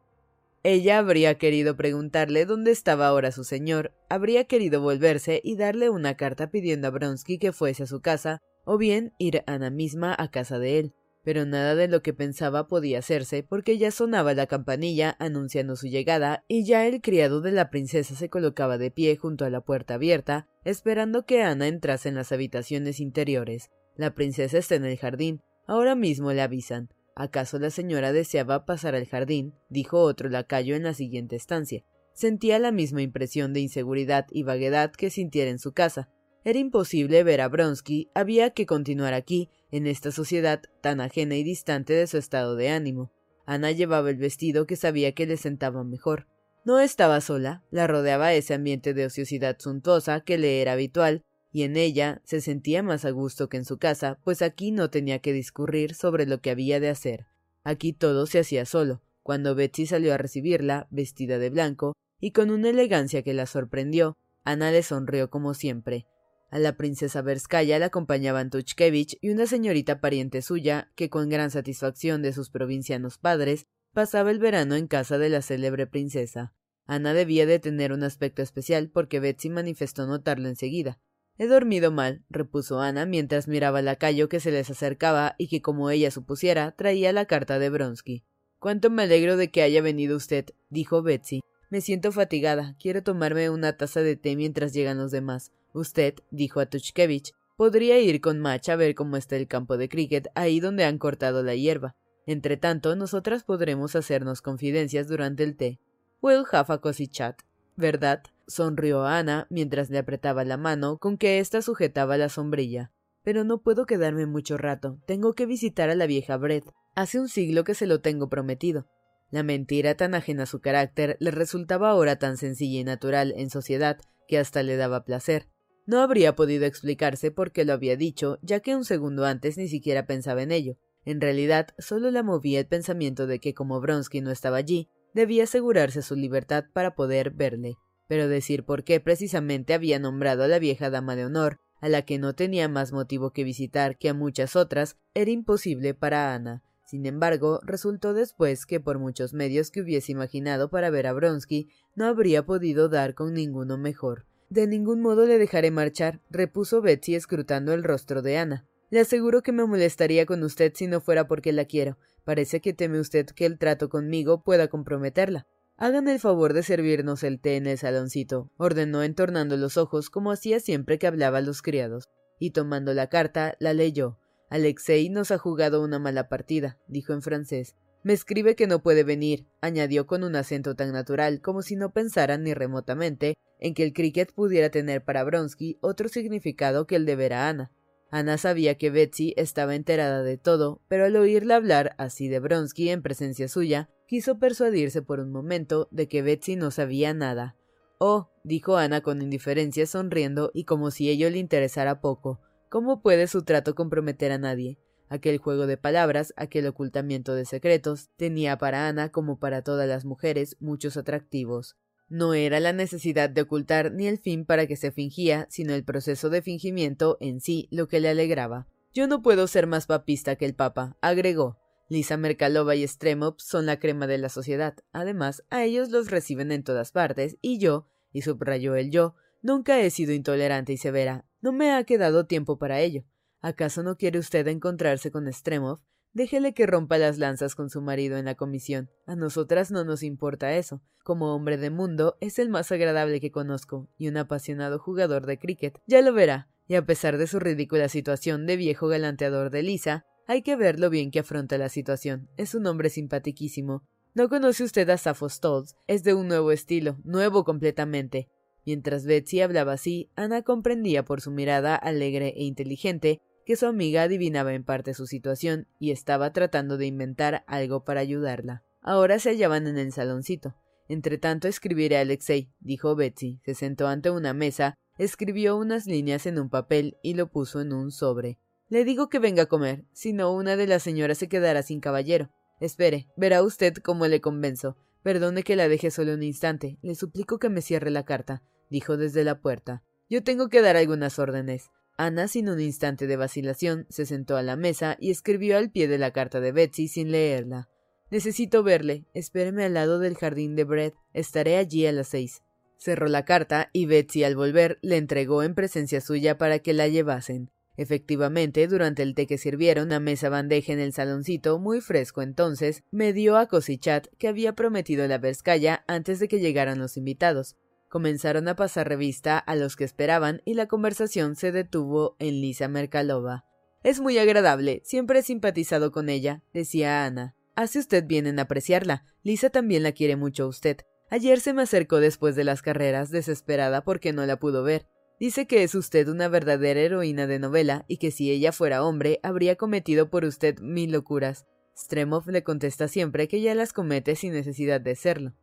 Ella 0.65 0.99
habría 0.99 1.39
querido 1.39 1.77
preguntarle 1.77 2.47
dónde 2.47 2.71
estaba 2.71 3.07
ahora 3.07 3.33
su 3.33 3.45
señor, 3.45 3.93
habría 4.09 4.45
querido 4.45 4.81
volverse 4.81 5.41
y 5.43 5.57
darle 5.57 5.91
una 5.91 6.17
carta 6.17 6.51
pidiendo 6.51 6.89
a 6.89 6.91
Bronsky 6.91 7.39
que 7.39 7.53
fuese 7.53 7.85
a 7.85 7.87
su 7.87 8.01
casa, 8.01 8.41
o 8.65 8.79
bien 8.79 9.13
ir 9.19 9.43
Ana 9.47 9.71
misma 9.71 10.15
a 10.17 10.31
casa 10.31 10.59
de 10.59 10.79
él. 10.79 10.95
Pero 11.25 11.47
nada 11.47 11.75
de 11.75 11.89
lo 11.89 12.03
que 12.03 12.13
pensaba 12.13 12.67
podía 12.67 12.99
hacerse, 12.99 13.43
porque 13.43 13.79
ya 13.79 13.91
sonaba 13.91 14.35
la 14.35 14.47
campanilla 14.47 15.17
anunciando 15.19 15.77
su 15.77 15.87
llegada, 15.87 16.45
y 16.49 16.65
ya 16.65 16.87
el 16.87 17.01
criado 17.01 17.41
de 17.41 17.53
la 17.53 17.71
princesa 17.71 18.15
se 18.15 18.29
colocaba 18.29 18.79
de 18.79 18.91
pie 18.91 19.17
junto 19.17 19.45
a 19.45 19.51
la 19.51 19.61
puerta 19.61 19.95
abierta, 19.95 20.49
esperando 20.65 21.25
que 21.25 21.43
Ana 21.43 21.69
entrase 21.69 22.09
en 22.09 22.17
las 22.17 22.33
habitaciones 22.33 22.99
interiores. 22.99 23.71
La 23.97 24.15
princesa 24.15 24.59
está 24.59 24.75
en 24.75 24.85
el 24.85 24.97
jardín. 24.97 25.43
Ahora 25.67 25.95
mismo 25.95 26.33
le 26.33 26.43
avisan. 26.43 26.89
¿Acaso 27.15 27.59
la 27.59 27.71
señora 27.71 28.13
deseaba 28.13 28.65
pasar 28.65 28.95
al 28.95 29.07
jardín? 29.07 29.55
dijo 29.69 30.01
otro 30.01 30.29
lacayo 30.29 30.75
en 30.75 30.83
la 30.83 30.95
siguiente 30.95 31.37
estancia. 31.37 31.85
Sentía 32.15 32.59
la 32.59 32.73
misma 32.73 33.03
impresión 33.03 33.53
de 33.53 33.61
inseguridad 33.61 34.27
y 34.31 34.43
vaguedad 34.43 34.93
que 34.93 35.11
sintiera 35.11 35.51
en 35.51 35.59
su 35.59 35.73
casa. 35.73 36.09
Era 36.45 36.59
imposible 36.59 37.23
ver 37.23 37.41
a 37.41 37.49
Bronsky, 37.49 38.11
había 38.15 38.51
que 38.51 38.67
continuar 38.67 39.15
aquí, 39.15 39.49
en 39.71 39.87
esta 39.87 40.11
sociedad 40.11 40.61
tan 40.81 41.01
ajena 41.01 41.37
y 41.37 41.45
distante 41.45 41.93
de 41.93 42.07
su 42.07 42.19
estado 42.19 42.57
de 42.57 42.69
ánimo. 42.69 43.13
Ana 43.47 43.71
llevaba 43.71 44.11
el 44.11 44.17
vestido 44.17 44.67
que 44.67 44.77
sabía 44.77 45.13
que 45.13 45.27
le 45.27 45.37
sentaba 45.37 45.85
mejor. 45.85 46.27
No 46.65 46.81
estaba 46.81 47.21
sola, 47.21 47.65
la 47.71 47.87
rodeaba 47.87 48.35
ese 48.35 48.55
ambiente 48.55 48.93
de 48.95 49.07
ociosidad 49.07 49.57
suntuosa 49.59 50.21
que 50.21 50.39
le 50.39 50.61
era 50.61 50.73
habitual, 50.73 51.23
y 51.53 51.63
en 51.63 51.77
ella 51.77 52.23
se 52.25 52.41
sentía 52.41 52.83
más 52.83 53.05
a 53.05 53.11
gusto 53.11 53.49
que 53.49 53.59
en 53.59 53.65
su 53.65 53.79
casa, 53.79 54.19
pues 54.25 54.43
aquí 54.43 54.73
no 54.73 54.91
tenía 54.91 55.21
que 55.21 55.33
discurrir 55.33 55.95
sobre 55.95 56.27
lo 56.27 56.41
que 56.41 56.51
había 56.51 56.81
de 56.81 56.89
hacer. 56.89 57.27
Aquí 57.63 57.93
todo 57.93 58.27
se 58.27 58.41
hacía 58.41 58.65
solo. 58.65 59.03
Cuando 59.23 59.55
Betsy 59.55 59.87
salió 59.87 60.15
a 60.15 60.19
recibirla, 60.19 60.89
vestida 60.91 61.39
de 61.39 61.51
blanco, 61.51 61.95
y 62.21 62.33
con 62.33 62.51
una 62.51 62.71
elegancia 62.71 63.23
que 63.23 63.35
la 63.35 63.47
sorprendió, 63.47 64.17
Ana 64.45 64.73
le 64.73 64.83
sonrió 64.83 65.31
como 65.31 65.55
siempre. 65.55 66.07
A 66.53 66.59
la 66.59 66.77
princesa 66.77 67.23
Verskaya 67.23 67.79
la 67.79 67.87
acompañaban 67.87 68.51
Tuchkevich 68.51 69.17
y 69.23 69.31
una 69.31 69.47
señorita 69.47 70.03
pariente 70.03 70.43
suya, 70.43 70.93
que 70.97 71.09
con 71.09 71.31
gran 71.31 71.51
satisfacción 71.51 72.21
de 72.21 72.35
sus 72.35 72.51
provincianos 72.51 73.17
padres, 73.17 73.67
pasaba 73.95 74.31
el 74.31 74.39
verano 74.39 74.75
en 74.75 74.87
casa 74.87 75.17
de 75.17 75.31
la 75.31 75.41
célebre 75.41 75.87
princesa. 75.87 76.53
Ana 76.85 77.15
debía 77.15 77.47
de 77.47 77.59
tener 77.59 77.91
un 77.91 78.03
aspecto 78.03 78.43
especial 78.43 78.91
porque 78.91 79.19
Betsy 79.19 79.49
manifestó 79.49 80.07
notarlo 80.07 80.47
enseguida. 80.51 81.01
He 81.39 81.47
dormido 81.47 81.91
mal, 81.91 82.23
repuso 82.29 82.81
Ana 82.83 83.07
mientras 83.07 83.49
miraba 83.49 83.79
al 83.79 83.87
lacayo 83.87 84.29
que 84.29 84.39
se 84.39 84.51
les 84.51 84.69
acercaba 84.69 85.35
y 85.39 85.49
que, 85.49 85.63
como 85.63 85.89
ella 85.89 86.11
supusiera, 86.11 86.73
traía 86.73 87.15
la 87.15 87.25
carta 87.25 87.59
de 87.59 87.71
Bronsky. 87.71 88.27
Cuánto 88.59 88.91
me 88.91 89.05
alegro 89.05 89.39
de 89.39 89.51
que 89.51 89.63
haya 89.63 89.81
venido 89.81 90.19
usted, 90.19 90.45
dijo 90.69 91.03
Betsy. 91.03 91.41
Me 91.71 91.81
siento 91.81 92.13
fatigada. 92.13 92.77
Quiero 92.79 93.03
tomarme 93.03 93.49
una 93.49 93.79
taza 93.79 94.03
de 94.03 94.17
té 94.17 94.37
mientras 94.37 94.75
llegan 94.75 94.99
los 94.99 95.11
demás. 95.11 95.51
Usted, 95.75 96.15
dijo 96.31 96.61
a 96.61 96.67
Tuchkevich, 96.67 97.33
podría 97.57 97.99
ir 97.99 98.21
con 98.21 98.41
Mach 98.41 98.69
a 98.69 98.77
ver 98.77 98.95
cómo 98.95 99.17
está 99.17 99.37
el 99.37 99.49
campo 99.49 99.77
de 99.77 99.89
cricket 99.89 100.29
ahí 100.35 100.61
donde 100.61 100.85
han 100.85 100.99
cortado 100.99 101.43
la 101.43 101.55
hierba. 101.55 101.97
Entre 102.27 102.57
tanto, 102.57 102.95
nosotras 102.95 103.45
podremos 103.45 103.97
hacernos 103.97 104.43
confidencias 104.43 105.09
durante 105.09 105.43
el 105.43 105.57
té. 105.57 105.81
We'll 106.21 106.47
have 106.53 106.73
a 106.73 106.79
cozy 106.79 107.09
chat. 107.09 107.41
¿Verdad? 107.77 108.23
sonrió 108.47 109.05
Ana 109.07 109.47
mientras 109.51 109.91
le 109.91 109.99
apretaba 109.99 110.45
la 110.45 110.57
mano 110.57 110.99
con 110.99 111.17
que 111.17 111.39
ésta 111.39 111.63
sujetaba 111.63 112.17
la 112.17 112.29
sombrilla. 112.29 112.93
Pero 113.25 113.45
no 113.45 113.63
puedo 113.63 113.87
quedarme 113.87 114.27
mucho 114.27 114.59
rato. 114.59 114.99
Tengo 115.07 115.33
que 115.33 115.47
visitar 115.47 115.91
a 115.91 115.95
la 115.95 116.07
vieja 116.07 116.37
Brett. 116.37 116.65
Hace 116.95 117.19
un 117.19 117.29
siglo 117.29 117.65
que 117.65 117.75
se 117.75 117.87
lo 117.87 118.01
tengo 118.01 118.29
prometido. 118.29 118.87
La 119.31 119.43
mentira 119.43 119.97
tan 119.97 120.15
ajena 120.15 120.43
a 120.43 120.47
su 120.47 120.61
carácter 120.61 121.17
le 121.19 121.31
resultaba 121.31 121.91
ahora 121.91 122.17
tan 122.17 122.37
sencilla 122.37 122.81
y 122.81 122.85
natural 122.85 123.33
en 123.37 123.49
sociedad 123.49 123.99
que 124.29 124.39
hasta 124.39 124.63
le 124.63 124.77
daba 124.77 125.05
placer. 125.05 125.49
No 125.87 126.01
habría 126.01 126.37
podido 126.37 126.65
explicarse 126.65 127.31
por 127.31 127.53
qué 127.53 127.65
lo 127.65 127.73
había 127.73 127.97
dicho, 127.97 128.39
ya 128.43 128.61
que 128.61 128.77
un 128.77 128.85
segundo 128.85 129.25
antes 129.25 129.57
ni 129.57 129.69
siquiera 129.69 130.07
pensaba 130.07 130.43
en 130.43 130.53
ello. 130.53 130.77
En 131.05 131.21
realidad, 131.21 131.69
solo 131.79 132.11
la 132.11 132.23
movía 132.23 132.61
el 132.61 132.67
pensamiento 132.67 133.27
de 133.27 133.41
que 133.41 133.55
como 133.55 133.81
Bronsky 133.81 134.21
no 134.21 134.31
estaba 134.31 134.59
allí, 134.59 134.89
debía 135.15 135.45
asegurarse 135.45 136.03
su 136.03 136.15
libertad 136.15 136.65
para 136.73 136.95
poder 136.95 137.31
verle 137.31 137.77
pero 138.13 138.29
decir 138.29 138.65
por 138.65 138.85
qué 138.85 139.01
precisamente 139.01 139.73
había 139.73 139.99
nombrado 139.99 140.45
a 140.45 140.47
la 140.47 140.59
vieja 140.59 140.91
dama 140.91 141.17
de 141.17 141.25
honor, 141.25 141.61
a 141.81 141.89
la 141.89 142.03
que 142.03 142.19
no 142.19 142.35
tenía 142.35 142.69
más 142.69 142.93
motivo 142.93 143.31
que 143.31 143.43
visitar 143.43 143.97
que 143.97 144.11
a 144.11 144.13
muchas 144.13 144.55
otras, 144.55 144.99
era 145.15 145.31
imposible 145.31 145.95
para 145.95 146.35
Ana. 146.35 146.63
Sin 146.85 147.07
embargo, 147.07 147.61
resultó 147.63 148.13
después 148.13 148.67
que 148.67 148.81
por 148.81 148.99
muchos 148.99 149.33
medios 149.33 149.71
que 149.71 149.81
hubiese 149.81 150.13
imaginado 150.13 150.69
para 150.69 150.91
ver 150.91 151.07
a 151.07 151.15
Bronsky, 151.15 151.71
no 151.95 152.05
habría 152.05 152.45
podido 152.45 152.91
dar 152.91 153.15
con 153.15 153.33
ninguno 153.33 153.79
mejor. 153.79 154.27
De 154.53 154.67
ningún 154.67 155.01
modo 155.01 155.25
le 155.25 155.39
dejaré 155.39 155.71
marchar, 155.71 156.21
repuso 156.29 156.83
Betsy 156.83 157.15
escrutando 157.15 157.73
el 157.73 157.83
rostro 157.83 158.21
de 158.21 158.37
Ana. 158.37 158.67
Le 158.91 159.01
aseguro 159.01 159.43
que 159.43 159.51
me 159.51 159.65
molestaría 159.65 160.27
con 160.27 160.43
usted 160.43 160.73
si 160.75 160.87
no 160.89 161.01
fuera 161.01 161.27
porque 161.27 161.55
la 161.55 161.65
quiero. 161.65 161.97
Parece 162.23 162.61
que 162.61 162.75
teme 162.75 163.01
usted 163.01 163.25
que 163.25 163.47
el 163.47 163.57
trato 163.57 163.89
conmigo 163.89 164.45
pueda 164.45 164.69
comprometerla. 164.69 165.47
Hagan 165.79 166.07
el 166.07 166.21
favor 166.21 166.53
de 166.53 166.63
servirnos 166.63 167.23
el 167.23 167.41
té 167.41 167.57
en 167.57 167.67
el 167.67 167.79
saloncito, 167.79 168.51
ordenó 168.59 169.03
entornando 169.03 169.57
los 169.57 169.79
ojos 169.79 170.11
como 170.11 170.31
hacía 170.31 170.61
siempre 170.61 170.99
que 170.99 171.07
hablaba 171.07 171.39
a 171.39 171.41
los 171.41 171.63
criados, 171.63 172.11
y 172.39 172.51
tomando 172.51 172.93
la 172.93 173.07
carta, 173.07 173.57
la 173.59 173.73
leyó. 173.73 174.19
Alexei 174.51 175.09
nos 175.09 175.31
ha 175.31 175.39
jugado 175.39 175.83
una 175.83 175.99
mala 175.99 176.29
partida, 176.29 176.79
dijo 176.89 177.15
en 177.15 177.23
francés. 177.23 177.75
Me 178.05 178.13
escribe 178.13 178.57
que 178.57 178.67
no 178.67 178.83
puede 178.83 179.05
venir, 179.05 179.47
añadió 179.61 180.07
con 180.09 180.25
un 180.25 180.35
acento 180.35 180.75
tan 180.75 180.93
natural 180.93 181.41
como 181.41 181.63
si 181.63 181.77
no 181.77 181.93
pensara 181.93 182.37
ni 182.37 182.53
remotamente 182.53 183.37
en 183.61 183.75
que 183.75 183.85
el 183.85 183.93
cricket 183.93 184.33
pudiera 184.33 184.71
tener 184.71 185.05
para 185.05 185.23
Bronsky 185.23 185.79
otro 185.81 186.09
significado 186.09 186.87
que 186.89 186.97
el 186.97 187.07
de 187.07 187.15
ver 187.15 187.33
a 187.33 187.49
Ana. 187.49 187.71
Ana 188.11 188.39
sabía 188.39 188.77
que 188.77 188.91
Betsy 188.91 189.35
estaba 189.37 189.77
enterada 189.77 190.23
de 190.23 190.37
todo, 190.37 190.83
pero 190.89 191.05
al 191.05 191.17
oírla 191.17 191.57
hablar 191.57 191.95
así 191.97 192.29
de 192.29 192.41
Bronsky 192.41 192.91
en 192.91 193.03
presencia 193.03 193.47
suya, 193.47 193.89
quiso 194.09 194.39
persuadirse 194.39 195.01
por 195.01 195.21
un 195.21 195.31
momento 195.31 195.89
de 195.93 196.09
que 196.09 196.23
Betsy 196.23 196.57
no 196.57 196.73
sabía 196.73 197.15
nada. 197.15 197.57
Oh, 197.99 198.31
dijo 198.43 198.77
Ana 198.77 199.01
con 199.01 199.23
indiferencia 199.23 199.87
sonriendo 199.87 200.51
y 200.53 200.65
como 200.65 200.91
si 200.91 201.09
ello 201.09 201.31
le 201.31 201.39
interesara 201.39 202.01
poco. 202.01 202.41
¿Cómo 202.69 203.01
puede 203.01 203.29
su 203.29 203.45
trato 203.45 203.77
comprometer 203.77 204.33
a 204.33 204.39
nadie? 204.39 204.77
Aquel 205.13 205.37
juego 205.37 205.67
de 205.67 205.77
palabras, 205.77 206.33
aquel 206.39 206.67
ocultamiento 206.67 207.35
de 207.35 207.45
secretos, 207.45 208.09
tenía 208.17 208.57
para 208.57 208.89
Ana, 208.89 209.13
como 209.13 209.39
para 209.39 209.61
todas 209.61 209.87
las 209.87 210.07
mujeres, 210.07 210.57
muchos 210.59 210.97
atractivos. 210.97 211.77
No 212.09 212.33
era 212.33 212.61
la 212.61 212.73
necesidad 212.73 213.29
de 213.29 213.43
ocultar 213.43 213.93
ni 213.93 214.07
el 214.07 214.17
fin 214.17 214.47
para 214.47 214.67
que 214.67 214.75
se 214.75 214.91
fingía, 214.91 215.47
sino 215.51 215.75
el 215.75 215.85
proceso 215.85 216.31
de 216.31 216.41
fingimiento 216.41 217.19
en 217.21 217.43
sí 217.43 217.69
lo 217.71 217.89
que 217.89 218.01
le 218.01 218.09
alegraba. 218.09 218.69
Yo 218.95 219.07
no 219.07 219.21
puedo 219.21 219.47
ser 219.49 219.67
más 219.67 219.85
papista 219.85 220.37
que 220.37 220.47
el 220.47 220.55
Papa, 220.55 220.97
agregó. 221.03 221.59
Lisa 221.91 222.17
Merkalova 222.17 222.75
y 222.75 222.89
Stremov 222.89 223.35
son 223.37 223.67
la 223.67 223.79
crema 223.79 224.07
de 224.07 224.17
la 224.17 224.31
sociedad. 224.31 224.77
Además, 224.93 225.45
a 225.51 225.63
ellos 225.63 225.91
los 225.91 226.11
reciben 226.11 226.53
en 226.53 226.63
todas 226.63 226.91
partes, 226.91 227.37
y 227.43 227.59
yo, 227.59 227.87
y 228.15 228.23
subrayó 228.23 228.77
el 228.77 228.91
yo, 228.91 229.15
nunca 229.43 229.79
he 229.79 229.91
sido 229.91 230.15
intolerante 230.15 230.73
y 230.73 230.79
severa. 230.79 231.27
No 231.43 231.53
me 231.53 231.75
ha 231.75 231.85
quedado 231.85 232.25
tiempo 232.25 232.57
para 232.57 232.81
ello. 232.81 233.05
¿Acaso 233.43 233.83
no 233.83 233.97
quiere 233.97 234.21
usted 234.21 234.47
encontrarse 234.47 235.11
con 235.11 235.31
Stremov? 235.33 235.81
Déjele 236.13 236.55
que 236.55 236.67
rompa 236.67 236.97
las 236.99 237.19
lanzas 237.19 237.57
con 237.57 237.71
su 237.71 237.83
marido 237.83 238.17
en 238.17 238.27
la 238.27 238.37
comisión. 238.37 238.89
A 239.05 239.17
nosotras 239.17 239.73
no 239.73 239.85
nos 239.85 240.05
importa 240.05 240.55
eso. 240.55 240.81
Como 241.03 241.35
hombre 241.35 241.57
de 241.57 241.71
mundo, 241.71 242.17
es 242.21 242.39
el 242.39 242.51
más 242.51 242.71
agradable 242.71 243.21
que 243.21 243.33
conozco, 243.33 243.89
y 243.99 244.07
un 244.09 244.17
apasionado 244.17 244.79
jugador 244.79 245.27
de 245.27 245.39
cricket. 245.39 245.75
Ya 245.89 246.03
lo 246.03 246.13
verá. 246.13 246.51
Y 246.69 246.77
a 246.77 246.87
pesar 246.87 247.19
de 247.19 247.27
su 247.27 247.41
ridícula 247.41 247.89
situación 247.89 248.47
de 248.47 248.57
viejo 248.57 248.87
galanteador 248.87 249.51
de 249.51 249.65
Lisa, 249.65 250.07
hay 250.29 250.43
que 250.43 250.55
ver 250.55 250.79
lo 250.79 250.89
bien 250.89 251.11
que 251.11 251.19
afronta 251.19 251.59
la 251.59 251.69
situación. 251.69 252.29
Es 252.37 252.55
un 252.55 252.67
hombre 252.67 252.91
simpaticísimo. 252.91 253.83
¿No 254.15 254.29
conoce 254.29 254.63
usted 254.63 254.89
a 254.91 254.99
Sappho 254.99 255.29
Stolz? 255.29 255.75
Es 255.89 256.05
de 256.05 256.15
un 256.15 256.29
nuevo 256.29 256.53
estilo, 256.53 256.99
nuevo 257.03 257.45
completamente. 257.45 258.29
Mientras 258.65 259.05
Betsy 259.05 259.41
hablaba 259.41 259.73
así, 259.73 260.11
Ana 260.15 260.43
comprendía 260.43 261.05
por 261.05 261.21
su 261.21 261.33
mirada 261.33 261.75
alegre 261.75 262.35
e 262.37 262.45
inteligente 262.45 263.21
que 263.45 263.57
su 263.57 263.67
amiga 263.67 264.03
adivinaba 264.03 264.55
en 264.55 264.65
parte 264.65 264.95
su 264.95 265.07
situación 265.07 265.67
y 265.79 265.91
estaba 265.91 266.33
tratando 266.33 266.77
de 266.77 266.87
inventar 266.87 267.45
algo 267.47 267.85
para 267.85 268.01
ayudarla. 268.01 268.63
Ahora 268.81 269.19
se 269.19 269.31
hallaban 269.31 269.67
en 269.67 269.79
el 269.79 269.93
saloncito. 269.93 270.55
Entretanto 270.89 271.49
escribiré 271.49 271.97
a 271.97 272.01
Alexei, 272.01 272.51
dijo 272.61 272.95
Betsy. 272.97 273.41
Se 273.45 273.55
sentó 273.55 273.87
ante 273.87 274.11
una 274.11 274.35
mesa, 274.35 274.75
escribió 274.99 275.57
unas 275.57 275.87
líneas 275.87 276.27
en 276.27 276.39
un 276.39 276.51
papel 276.51 276.97
y 277.03 277.15
lo 277.15 277.31
puso 277.31 277.61
en 277.61 277.73
un 277.73 277.91
sobre. 277.91 278.39
Le 278.69 278.85
digo 278.85 279.09
que 279.09 279.19
venga 279.19 279.45
a 279.45 279.47
comer, 279.47 279.85
si 279.93 280.13
no 280.13 280.33
una 280.33 280.57
de 280.57 280.67
las 280.67 280.83
señoras 280.83 281.19
se 281.19 281.29
quedará 281.29 281.63
sin 281.63 281.81
caballero. 281.81 282.31
Espere, 282.61 283.09
verá 283.17 283.43
usted 283.43 283.75
cómo 283.75 284.07
le 284.07 284.21
convenzo. 284.21 284.77
Perdone 285.03 285.43
que 285.43 285.57
la 285.57 285.69
deje 285.69 285.91
solo 285.91 286.15
un 286.15 286.23
instante. 286.23 286.79
Le 286.81 286.95
suplico 286.95 287.39
que 287.39 287.49
me 287.49 287.61
cierre 287.61 287.91
la 287.91 288.05
carta, 288.05 288.43
dijo 288.71 288.97
desde 288.97 289.25
la 289.25 289.41
puerta. 289.41 289.83
Yo 290.09 290.23
tengo 290.23 290.49
que 290.49 290.63
dar 290.63 290.77
algunas 290.77 291.19
órdenes. 291.19 291.71
Ana, 292.05 292.27
sin 292.27 292.49
un 292.49 292.61
instante 292.61 293.07
de 293.07 293.17
vacilación, 293.17 293.87
se 293.89 294.07
sentó 294.07 294.37
a 294.37 294.43
la 294.43 294.57
mesa 294.57 294.97
y 294.99 295.13
escribió 295.13 295.57
al 295.57 295.71
pie 295.71 295.87
de 295.87 295.99
la 295.99 296.11
carta 296.11 296.41
de 296.41 296.51
Betsy 296.51 296.89
sin 296.89 297.13
leerla. 297.13 297.69
Necesito 298.11 298.65
verle. 298.65 299.07
Espéreme 299.15 299.65
al 299.65 299.75
lado 299.75 300.01
del 300.01 300.17
jardín 300.17 300.57
de 300.57 300.65
Brett. 300.65 300.95
Estaré 301.13 301.59
allí 301.59 301.87
a 301.87 301.93
las 301.93 302.09
seis. 302.09 302.43
Cerró 302.77 303.07
la 303.07 303.25
carta 303.25 303.71
y 303.73 303.87
Betsy 303.87 304.25
al 304.25 304.35
volver 304.35 304.81
le 304.83 304.97
entregó 304.97 305.45
en 305.45 305.55
presencia 305.55 306.01
suya 306.01 306.39
para 306.39 306.59
que 306.59 306.73
la 306.73 306.89
llevasen. 306.89 307.53
Efectivamente, 307.77 308.67
durante 308.67 309.05
el 309.05 309.15
té 309.15 309.29
que 309.29 309.39
sirvieron 309.39 309.93
a 309.93 310.01
mesa 310.01 310.29
bandeja 310.29 310.73
en 310.73 310.81
el 310.81 310.93
saloncito, 310.93 311.61
muy 311.61 311.81
fresco 311.81 312.21
entonces, 312.21 312.83
me 312.91 313.13
dio 313.13 313.37
a 313.37 313.47
Cosichat 313.47 314.09
que 314.19 314.27
había 314.27 314.55
prometido 314.55 315.07
la 315.07 315.19
Verskaya 315.19 315.85
antes 315.87 316.19
de 316.19 316.27
que 316.27 316.41
llegaran 316.41 316.81
los 316.81 316.97
invitados. 316.97 317.57
Comenzaron 317.93 318.49
a 318.49 318.57
pasar 318.57 318.89
revista 318.89 319.37
a 319.37 319.55
los 319.55 319.77
que 319.77 319.85
esperaban 319.85 320.41
y 320.47 320.55
la 320.55 320.67
conversación 320.67 321.37
se 321.37 321.53
detuvo 321.53 322.17
en 322.19 322.41
Lisa 322.41 322.67
Merkalova. 322.67 323.45
Es 323.83 324.01
muy 324.01 324.17
agradable, 324.17 324.81
siempre 324.83 325.19
he 325.19 325.23
simpatizado 325.23 325.93
con 325.93 326.09
ella, 326.09 326.43
decía 326.55 327.05
Ana. 327.05 327.37
Hace 327.55 327.81
usted 327.81 328.07
bien 328.07 328.27
en 328.27 328.39
apreciarla. 328.39 329.05
Lisa 329.23 329.51
también 329.51 329.83
la 329.83 329.93
quiere 329.93 330.17
mucho 330.17 330.45
a 330.45 330.47
usted. 330.47 330.79
Ayer 331.11 331.39
se 331.41 331.53
me 331.53 331.61
acercó 331.61 332.01
después 332.01 332.35
de 332.35 332.45
las 332.45 332.63
carreras, 332.63 333.11
desesperada 333.11 333.85
porque 333.85 334.15
no 334.15 334.25
la 334.25 334.39
pudo 334.39 334.63
ver. 334.63 334.87
Dice 335.21 335.47
que 335.47 335.63
es 335.63 335.75
usted 335.75 336.09
una 336.09 336.29
verdadera 336.29 336.81
heroína 336.81 337.27
de 337.27 337.41
novela 337.41 337.85
y 337.89 337.99
que 337.99 338.11
si 338.11 338.31
ella 338.31 338.53
fuera 338.53 338.85
hombre 338.85 339.21
habría 339.23 339.57
cometido 339.57 340.09
por 340.09 340.25
usted 340.25 340.59
mil 340.61 340.93
locuras. 340.93 341.45
Stremov 341.77 342.27
le 342.31 342.43
contesta 342.43 342.89
siempre 342.89 343.29
que 343.29 343.43
ya 343.43 343.55
las 343.55 343.75
comete 343.75 344.17
sin 344.17 344.33
necesidad 344.33 344.81
de 344.81 344.97
serlo. 344.97 345.35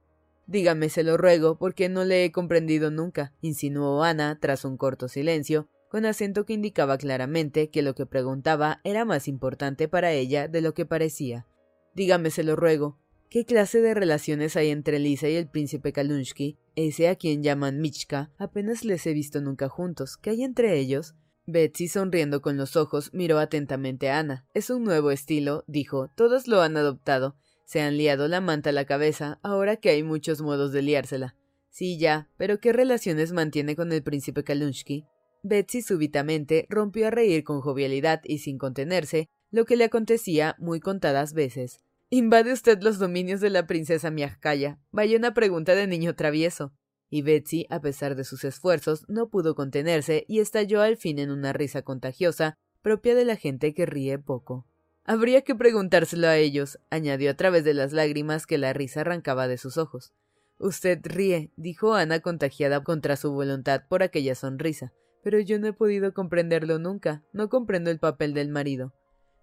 Dígame, 0.50 0.90
se 0.90 1.04
lo 1.04 1.16
ruego, 1.16 1.60
porque 1.60 1.90
no 1.90 2.06
le 2.06 2.26
he 2.26 2.32
comprendido 2.32 2.90
nunca, 2.90 3.34
insinuó 3.40 4.04
Ana 4.04 4.40
tras 4.42 4.66
un 4.66 4.78
corto 4.78 5.08
silencio, 5.08 5.70
con 5.92 6.08
acento 6.08 6.44
que 6.44 6.54
indicaba 6.54 6.98
claramente 6.98 7.70
que 7.70 7.84
lo 7.84 7.94
que 7.94 8.08
preguntaba 8.08 8.82
era 8.84 9.06
más 9.06 9.28
importante 9.28 9.88
para 9.88 10.12
ella 10.12 10.48
de 10.48 10.62
lo 10.62 10.74
que 10.74 10.88
parecía. 10.88 11.46
Dígame, 11.94 12.32
se 12.32 12.44
lo 12.44 12.56
ruego, 12.56 12.98
¿Qué 13.30 13.46
clase 13.46 13.80
de 13.80 13.94
relaciones 13.94 14.56
hay 14.56 14.70
entre 14.70 14.98
Lisa 14.98 15.30
y 15.30 15.36
el 15.36 15.48
príncipe 15.48 15.94
Kalunsky? 15.94 16.58
Ese 16.76 17.10
a 17.10 17.16
quien 17.16 17.44
llaman 17.44 17.80
Michka. 17.80 18.32
Apenas 18.40 18.84
les 18.84 19.06
he 19.06 19.14
visto 19.14 19.40
nunca 19.40 19.70
juntos. 19.70 20.18
¿Qué 20.18 20.32
hay 20.32 20.42
entre 20.42 20.80
ellos? 20.80 21.14
Betsy, 21.46 21.88
sonriendo 21.88 22.42
con 22.42 22.58
los 22.58 22.76
ojos, 22.76 23.14
miró 23.14 23.38
atentamente 23.38 24.10
a 24.10 24.18
Ana. 24.18 24.48
Es 24.56 24.72
un 24.72 24.84
nuevo 24.84 25.12
estilo, 25.12 25.64
dijo. 25.68 26.10
Todos 26.16 26.48
lo 26.48 26.64
han 26.64 26.76
adoptado. 26.76 27.36
Se 27.70 27.82
han 27.82 27.98
liado 27.98 28.28
la 28.28 28.42
manta 28.42 28.72
a 28.72 28.74
la 28.74 28.86
cabeza, 28.86 29.38
ahora 29.44 29.76
que 29.76 29.92
hay 29.92 30.02
muchos 30.02 30.42
modos 30.42 30.72
de 30.72 30.82
liársela. 30.82 31.36
Sí, 31.70 32.00
ya, 32.00 32.28
pero 32.36 32.60
¿qué 32.60 32.74
relaciones 32.74 33.32
mantiene 33.32 33.76
con 33.76 33.92
el 33.92 34.02
príncipe 34.02 34.44
Kalunsky? 34.44 35.06
Betsy 35.44 35.84
súbitamente 35.84 36.66
rompió 36.68 37.06
a 37.06 37.12
reír 37.12 37.44
con 37.44 37.62
jovialidad 37.62 38.22
y 38.24 38.40
sin 38.40 38.58
contenerse, 38.58 39.28
lo 39.52 39.66
que 39.66 39.76
le 39.76 39.84
acontecía 39.84 40.56
muy 40.58 40.80
contadas 40.80 41.34
veces. 41.34 41.78
Invade 42.10 42.54
usted 42.54 42.82
los 42.82 42.98
dominios 42.98 43.40
de 43.40 43.52
la 43.52 43.68
princesa 43.68 44.10
Miajkaya. 44.10 44.80
Vaya 44.90 45.16
una 45.16 45.36
pregunta 45.36 45.76
de 45.76 45.86
niño 45.86 46.16
travieso. 46.16 46.74
Y 47.08 47.22
Betsy, 47.22 47.68
a 47.70 47.82
pesar 47.82 48.16
de 48.16 48.24
sus 48.24 48.46
esfuerzos, 48.46 49.06
no 49.10 49.30
pudo 49.30 49.54
contenerse 49.54 50.26
y 50.28 50.40
estalló 50.40 50.82
al 50.82 50.98
fin 50.98 51.20
en 51.20 51.30
una 51.30 51.54
risa 51.54 51.84
contagiosa, 51.84 52.56
propia 52.82 53.14
de 53.14 53.26
la 53.26 53.36
gente 53.36 53.76
que 53.76 53.86
ríe 53.86 54.18
poco. 54.18 54.69
Habría 55.10 55.42
que 55.42 55.56
preguntárselo 55.56 56.28
a 56.28 56.38
ellos, 56.38 56.78
añadió 56.92 57.32
a 57.32 57.34
través 57.34 57.64
de 57.64 57.74
las 57.74 57.94
lágrimas 57.94 58.46
que 58.46 58.60
la 58.60 58.74
risa 58.74 59.02
arrancaba 59.02 59.48
de 59.48 59.58
sus 59.58 59.80
ojos. 59.80 60.14
Usted 60.60 61.00
ríe, 61.02 61.52
dijo 61.56 61.96
Ana 61.96 62.20
contagiada 62.20 62.84
contra 62.84 63.16
su 63.16 63.32
voluntad 63.32 63.86
por 63.90 64.04
aquella 64.04 64.36
sonrisa, 64.36 64.94
pero 65.24 65.40
yo 65.40 65.58
no 65.58 65.66
he 65.66 65.74
podido 65.74 66.14
comprenderlo 66.14 66.78
nunca, 66.78 67.24
no 67.34 67.50
comprendo 67.50 67.90
el 67.90 67.98
papel 67.98 68.36
del 68.36 68.50
marido. 68.50 68.94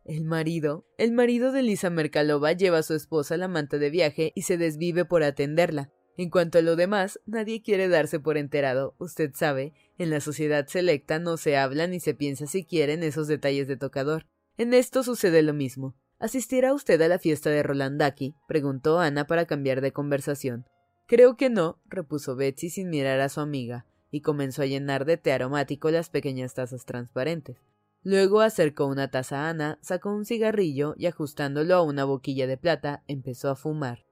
El 0.05 0.23
marido, 0.23 0.87
el 0.99 1.11
marido 1.11 1.51
de 1.51 1.63
Lisa 1.63 1.91
Merkalova 1.91 2.53
lleva 2.53 2.79
a 2.79 2.85
su 2.85 2.95
esposa 2.95 3.37
la 3.37 3.49
manta 3.49 3.79
de 3.79 3.91
viaje 3.91 4.31
y 4.37 4.43
se 4.43 4.59
desvive 4.59 5.05
por 5.05 5.25
atenderla. 5.25 5.91
En 6.17 6.31
cuanto 6.31 6.59
a 6.59 6.63
lo 6.63 6.77
demás, 6.77 7.19
nadie 7.27 7.61
quiere 7.61 7.89
darse 7.89 8.21
por 8.21 8.37
enterado. 8.39 8.95
Usted 8.99 9.33
sabe, 9.35 9.73
en 9.99 10.11
la 10.11 10.21
sociedad 10.21 10.69
selecta 10.69 11.19
no 11.19 11.37
se 11.37 11.57
habla 11.57 11.89
ni 11.89 11.99
se 11.99 12.15
piensa 12.15 12.47
siquiera 12.47 12.93
en 12.93 13.03
esos 13.03 13.27
detalles 13.27 13.67
de 13.67 13.77
tocador. 13.77 14.27
En 14.57 14.75
esto 14.75 15.03
sucede 15.03 15.43
lo 15.43 15.53
mismo. 15.53 15.95
¿Asistirá 16.19 16.73
usted 16.73 17.01
a 17.03 17.09
la 17.09 17.19
fiesta 17.19 17.51
de 17.51 17.63
Rolandaki? 17.63 18.35
preguntó 18.49 18.99
Ana 18.99 19.27
para 19.27 19.47
cambiar 19.47 19.81
de 19.81 19.93
conversación. 19.93 20.65
Creo 21.07 21.37
que 21.37 21.51
no, 21.51 21.79
repuso 21.85 22.37
Betsy 22.37 22.71
sin 22.71 22.89
mirar 22.89 23.21
a 23.21 23.29
su 23.29 23.41
amiga, 23.41 23.87
y 24.11 24.23
comenzó 24.23 24.63
a 24.63 24.67
llenar 24.67 25.05
de 25.05 25.19
té 25.19 25.33
aromático 25.33 25.91
las 25.91 26.09
pequeñas 26.09 26.55
tazas 26.55 26.85
transparentes. 26.85 27.59
Luego 28.03 28.41
acercó 28.41 28.87
una 28.87 29.11
taza 29.11 29.47
a 29.47 29.51
Ana, 29.51 29.79
sacó 29.83 30.11
un 30.11 30.25
cigarrillo 30.25 30.95
y 30.97 31.07
ajustándolo 31.07 31.75
a 31.75 31.83
una 31.83 32.05
boquilla 32.05 32.47
de 32.47 32.57
plata, 32.57 33.03
empezó 33.09 33.51
a 33.51 33.57
fumar. 33.57 34.07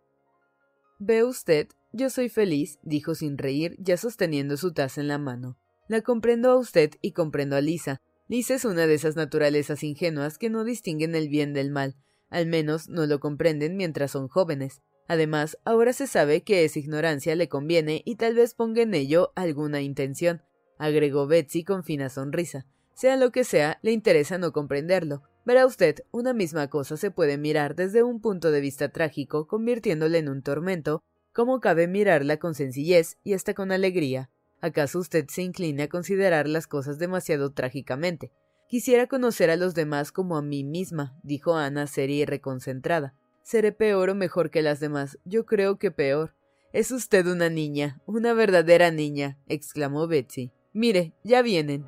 Ve 0.99 1.25
usted, 1.25 1.69
yo 1.93 2.11
soy 2.11 2.29
feliz, 2.29 2.79
dijo 2.83 3.15
sin 3.15 3.39
reír, 3.39 3.77
ya 3.79 3.97
sosteniendo 3.97 4.57
su 4.57 4.73
taza 4.73 5.01
en 5.01 5.09
la 5.09 5.19
mano. 5.19 5.57
La 5.89 6.03
comprendo 6.03 6.51
a 6.51 6.57
usted 6.57 6.91
y 7.03 7.13
comprendo 7.13 7.57
a 7.57 7.61
Lisa. 7.61 8.01
Lisa 8.27 8.55
es 8.55 8.65
una 8.65 8.87
de 8.87 8.95
esas 8.95 9.17
naturalezas 9.17 9.83
ingenuas 9.83 10.39
que 10.39 10.49
no 10.49 10.65
distinguen 10.65 11.15
el 11.15 11.29
bien 11.29 11.53
del 11.53 11.71
mal, 11.71 11.97
al 12.31 12.47
menos 12.47 12.89
no 12.89 13.07
lo 13.07 13.21
comprenden 13.21 13.77
mientras 13.77 14.13
son 14.13 14.29
jóvenes. 14.29 14.81
Además, 15.07 15.59
ahora 15.65 15.93
se 15.93 16.07
sabe 16.07 16.43
que 16.43 16.65
esa 16.65 16.79
ignorancia 16.79 17.35
le 17.35 17.49
conviene 17.49 18.01
y 18.07 18.17
tal 18.17 18.35
vez 18.35 18.55
ponga 18.55 18.81
en 18.81 18.95
ello 18.95 19.33
alguna 19.35 19.83
intención, 19.83 20.43
agregó 20.79 21.27
Betsy 21.27 21.65
con 21.65 21.85
fina 21.85 22.09
sonrisa. 22.09 22.67
Sea 22.95 23.17
lo 23.17 23.31
que 23.31 23.45
sea, 23.45 23.79
le 23.83 23.93
interesa 23.93 24.39
no 24.39 24.53
comprenderlo. 24.53 25.23
Verá 25.45 25.67
usted, 25.67 25.97
una 26.11 26.33
misma 26.33 26.69
cosa 26.69 26.97
se 26.97 27.11
puede 27.11 27.37
mirar 27.37 27.75
desde 27.75 28.03
un 28.03 28.23
punto 28.23 28.51
de 28.51 28.63
vista 28.63 28.89
trágico, 28.89 29.47
convirtiéndola 29.47 30.17
en 30.17 30.31
un 30.31 30.43
tormento, 30.43 31.03
como 31.33 31.61
cabe 31.61 31.89
mirarla 31.89 32.39
con 32.39 32.55
sencillez 32.55 33.19
y 33.23 33.35
hasta 33.35 33.53
con 33.53 33.73
alegría. 33.73 34.31
¿Acaso 34.65 34.99
usted 34.99 35.27
se 35.29 35.43
incline 35.43 35.83
a 35.83 35.89
considerar 35.91 36.49
las 36.49 36.67
cosas 36.67 36.99
demasiado 36.99 37.53
trágicamente? 37.53 38.33
Quisiera 38.67 39.07
conocer 39.09 39.51
a 39.51 39.57
los 39.57 39.75
demás 39.75 40.11
como 40.11 40.39
a 40.39 40.43
mí 40.43 40.65
misma, 40.65 41.19
dijo 41.23 41.55
Ana 41.55 41.87
seria 41.87 42.23
y 42.23 42.25
reconcentrada. 42.25 43.15
Seré 43.43 43.73
peor 43.73 44.09
o 44.09 44.15
mejor 44.15 44.49
que 44.49 44.63
las 44.63 44.81
demás. 44.81 45.19
Yo 45.27 45.45
creo 45.45 45.77
que 45.79 45.91
peor. 45.91 46.35
Es 46.73 46.93
usted 46.93 47.27
una 47.27 47.51
niña, 47.51 48.01
una 48.07 48.33
verdadera 48.33 48.91
niña, 48.91 49.37
exclamó 49.49 50.07
Betsy. 50.07 50.51
Mire, 50.73 51.13
ya 51.25 51.43
vienen. 51.43 51.85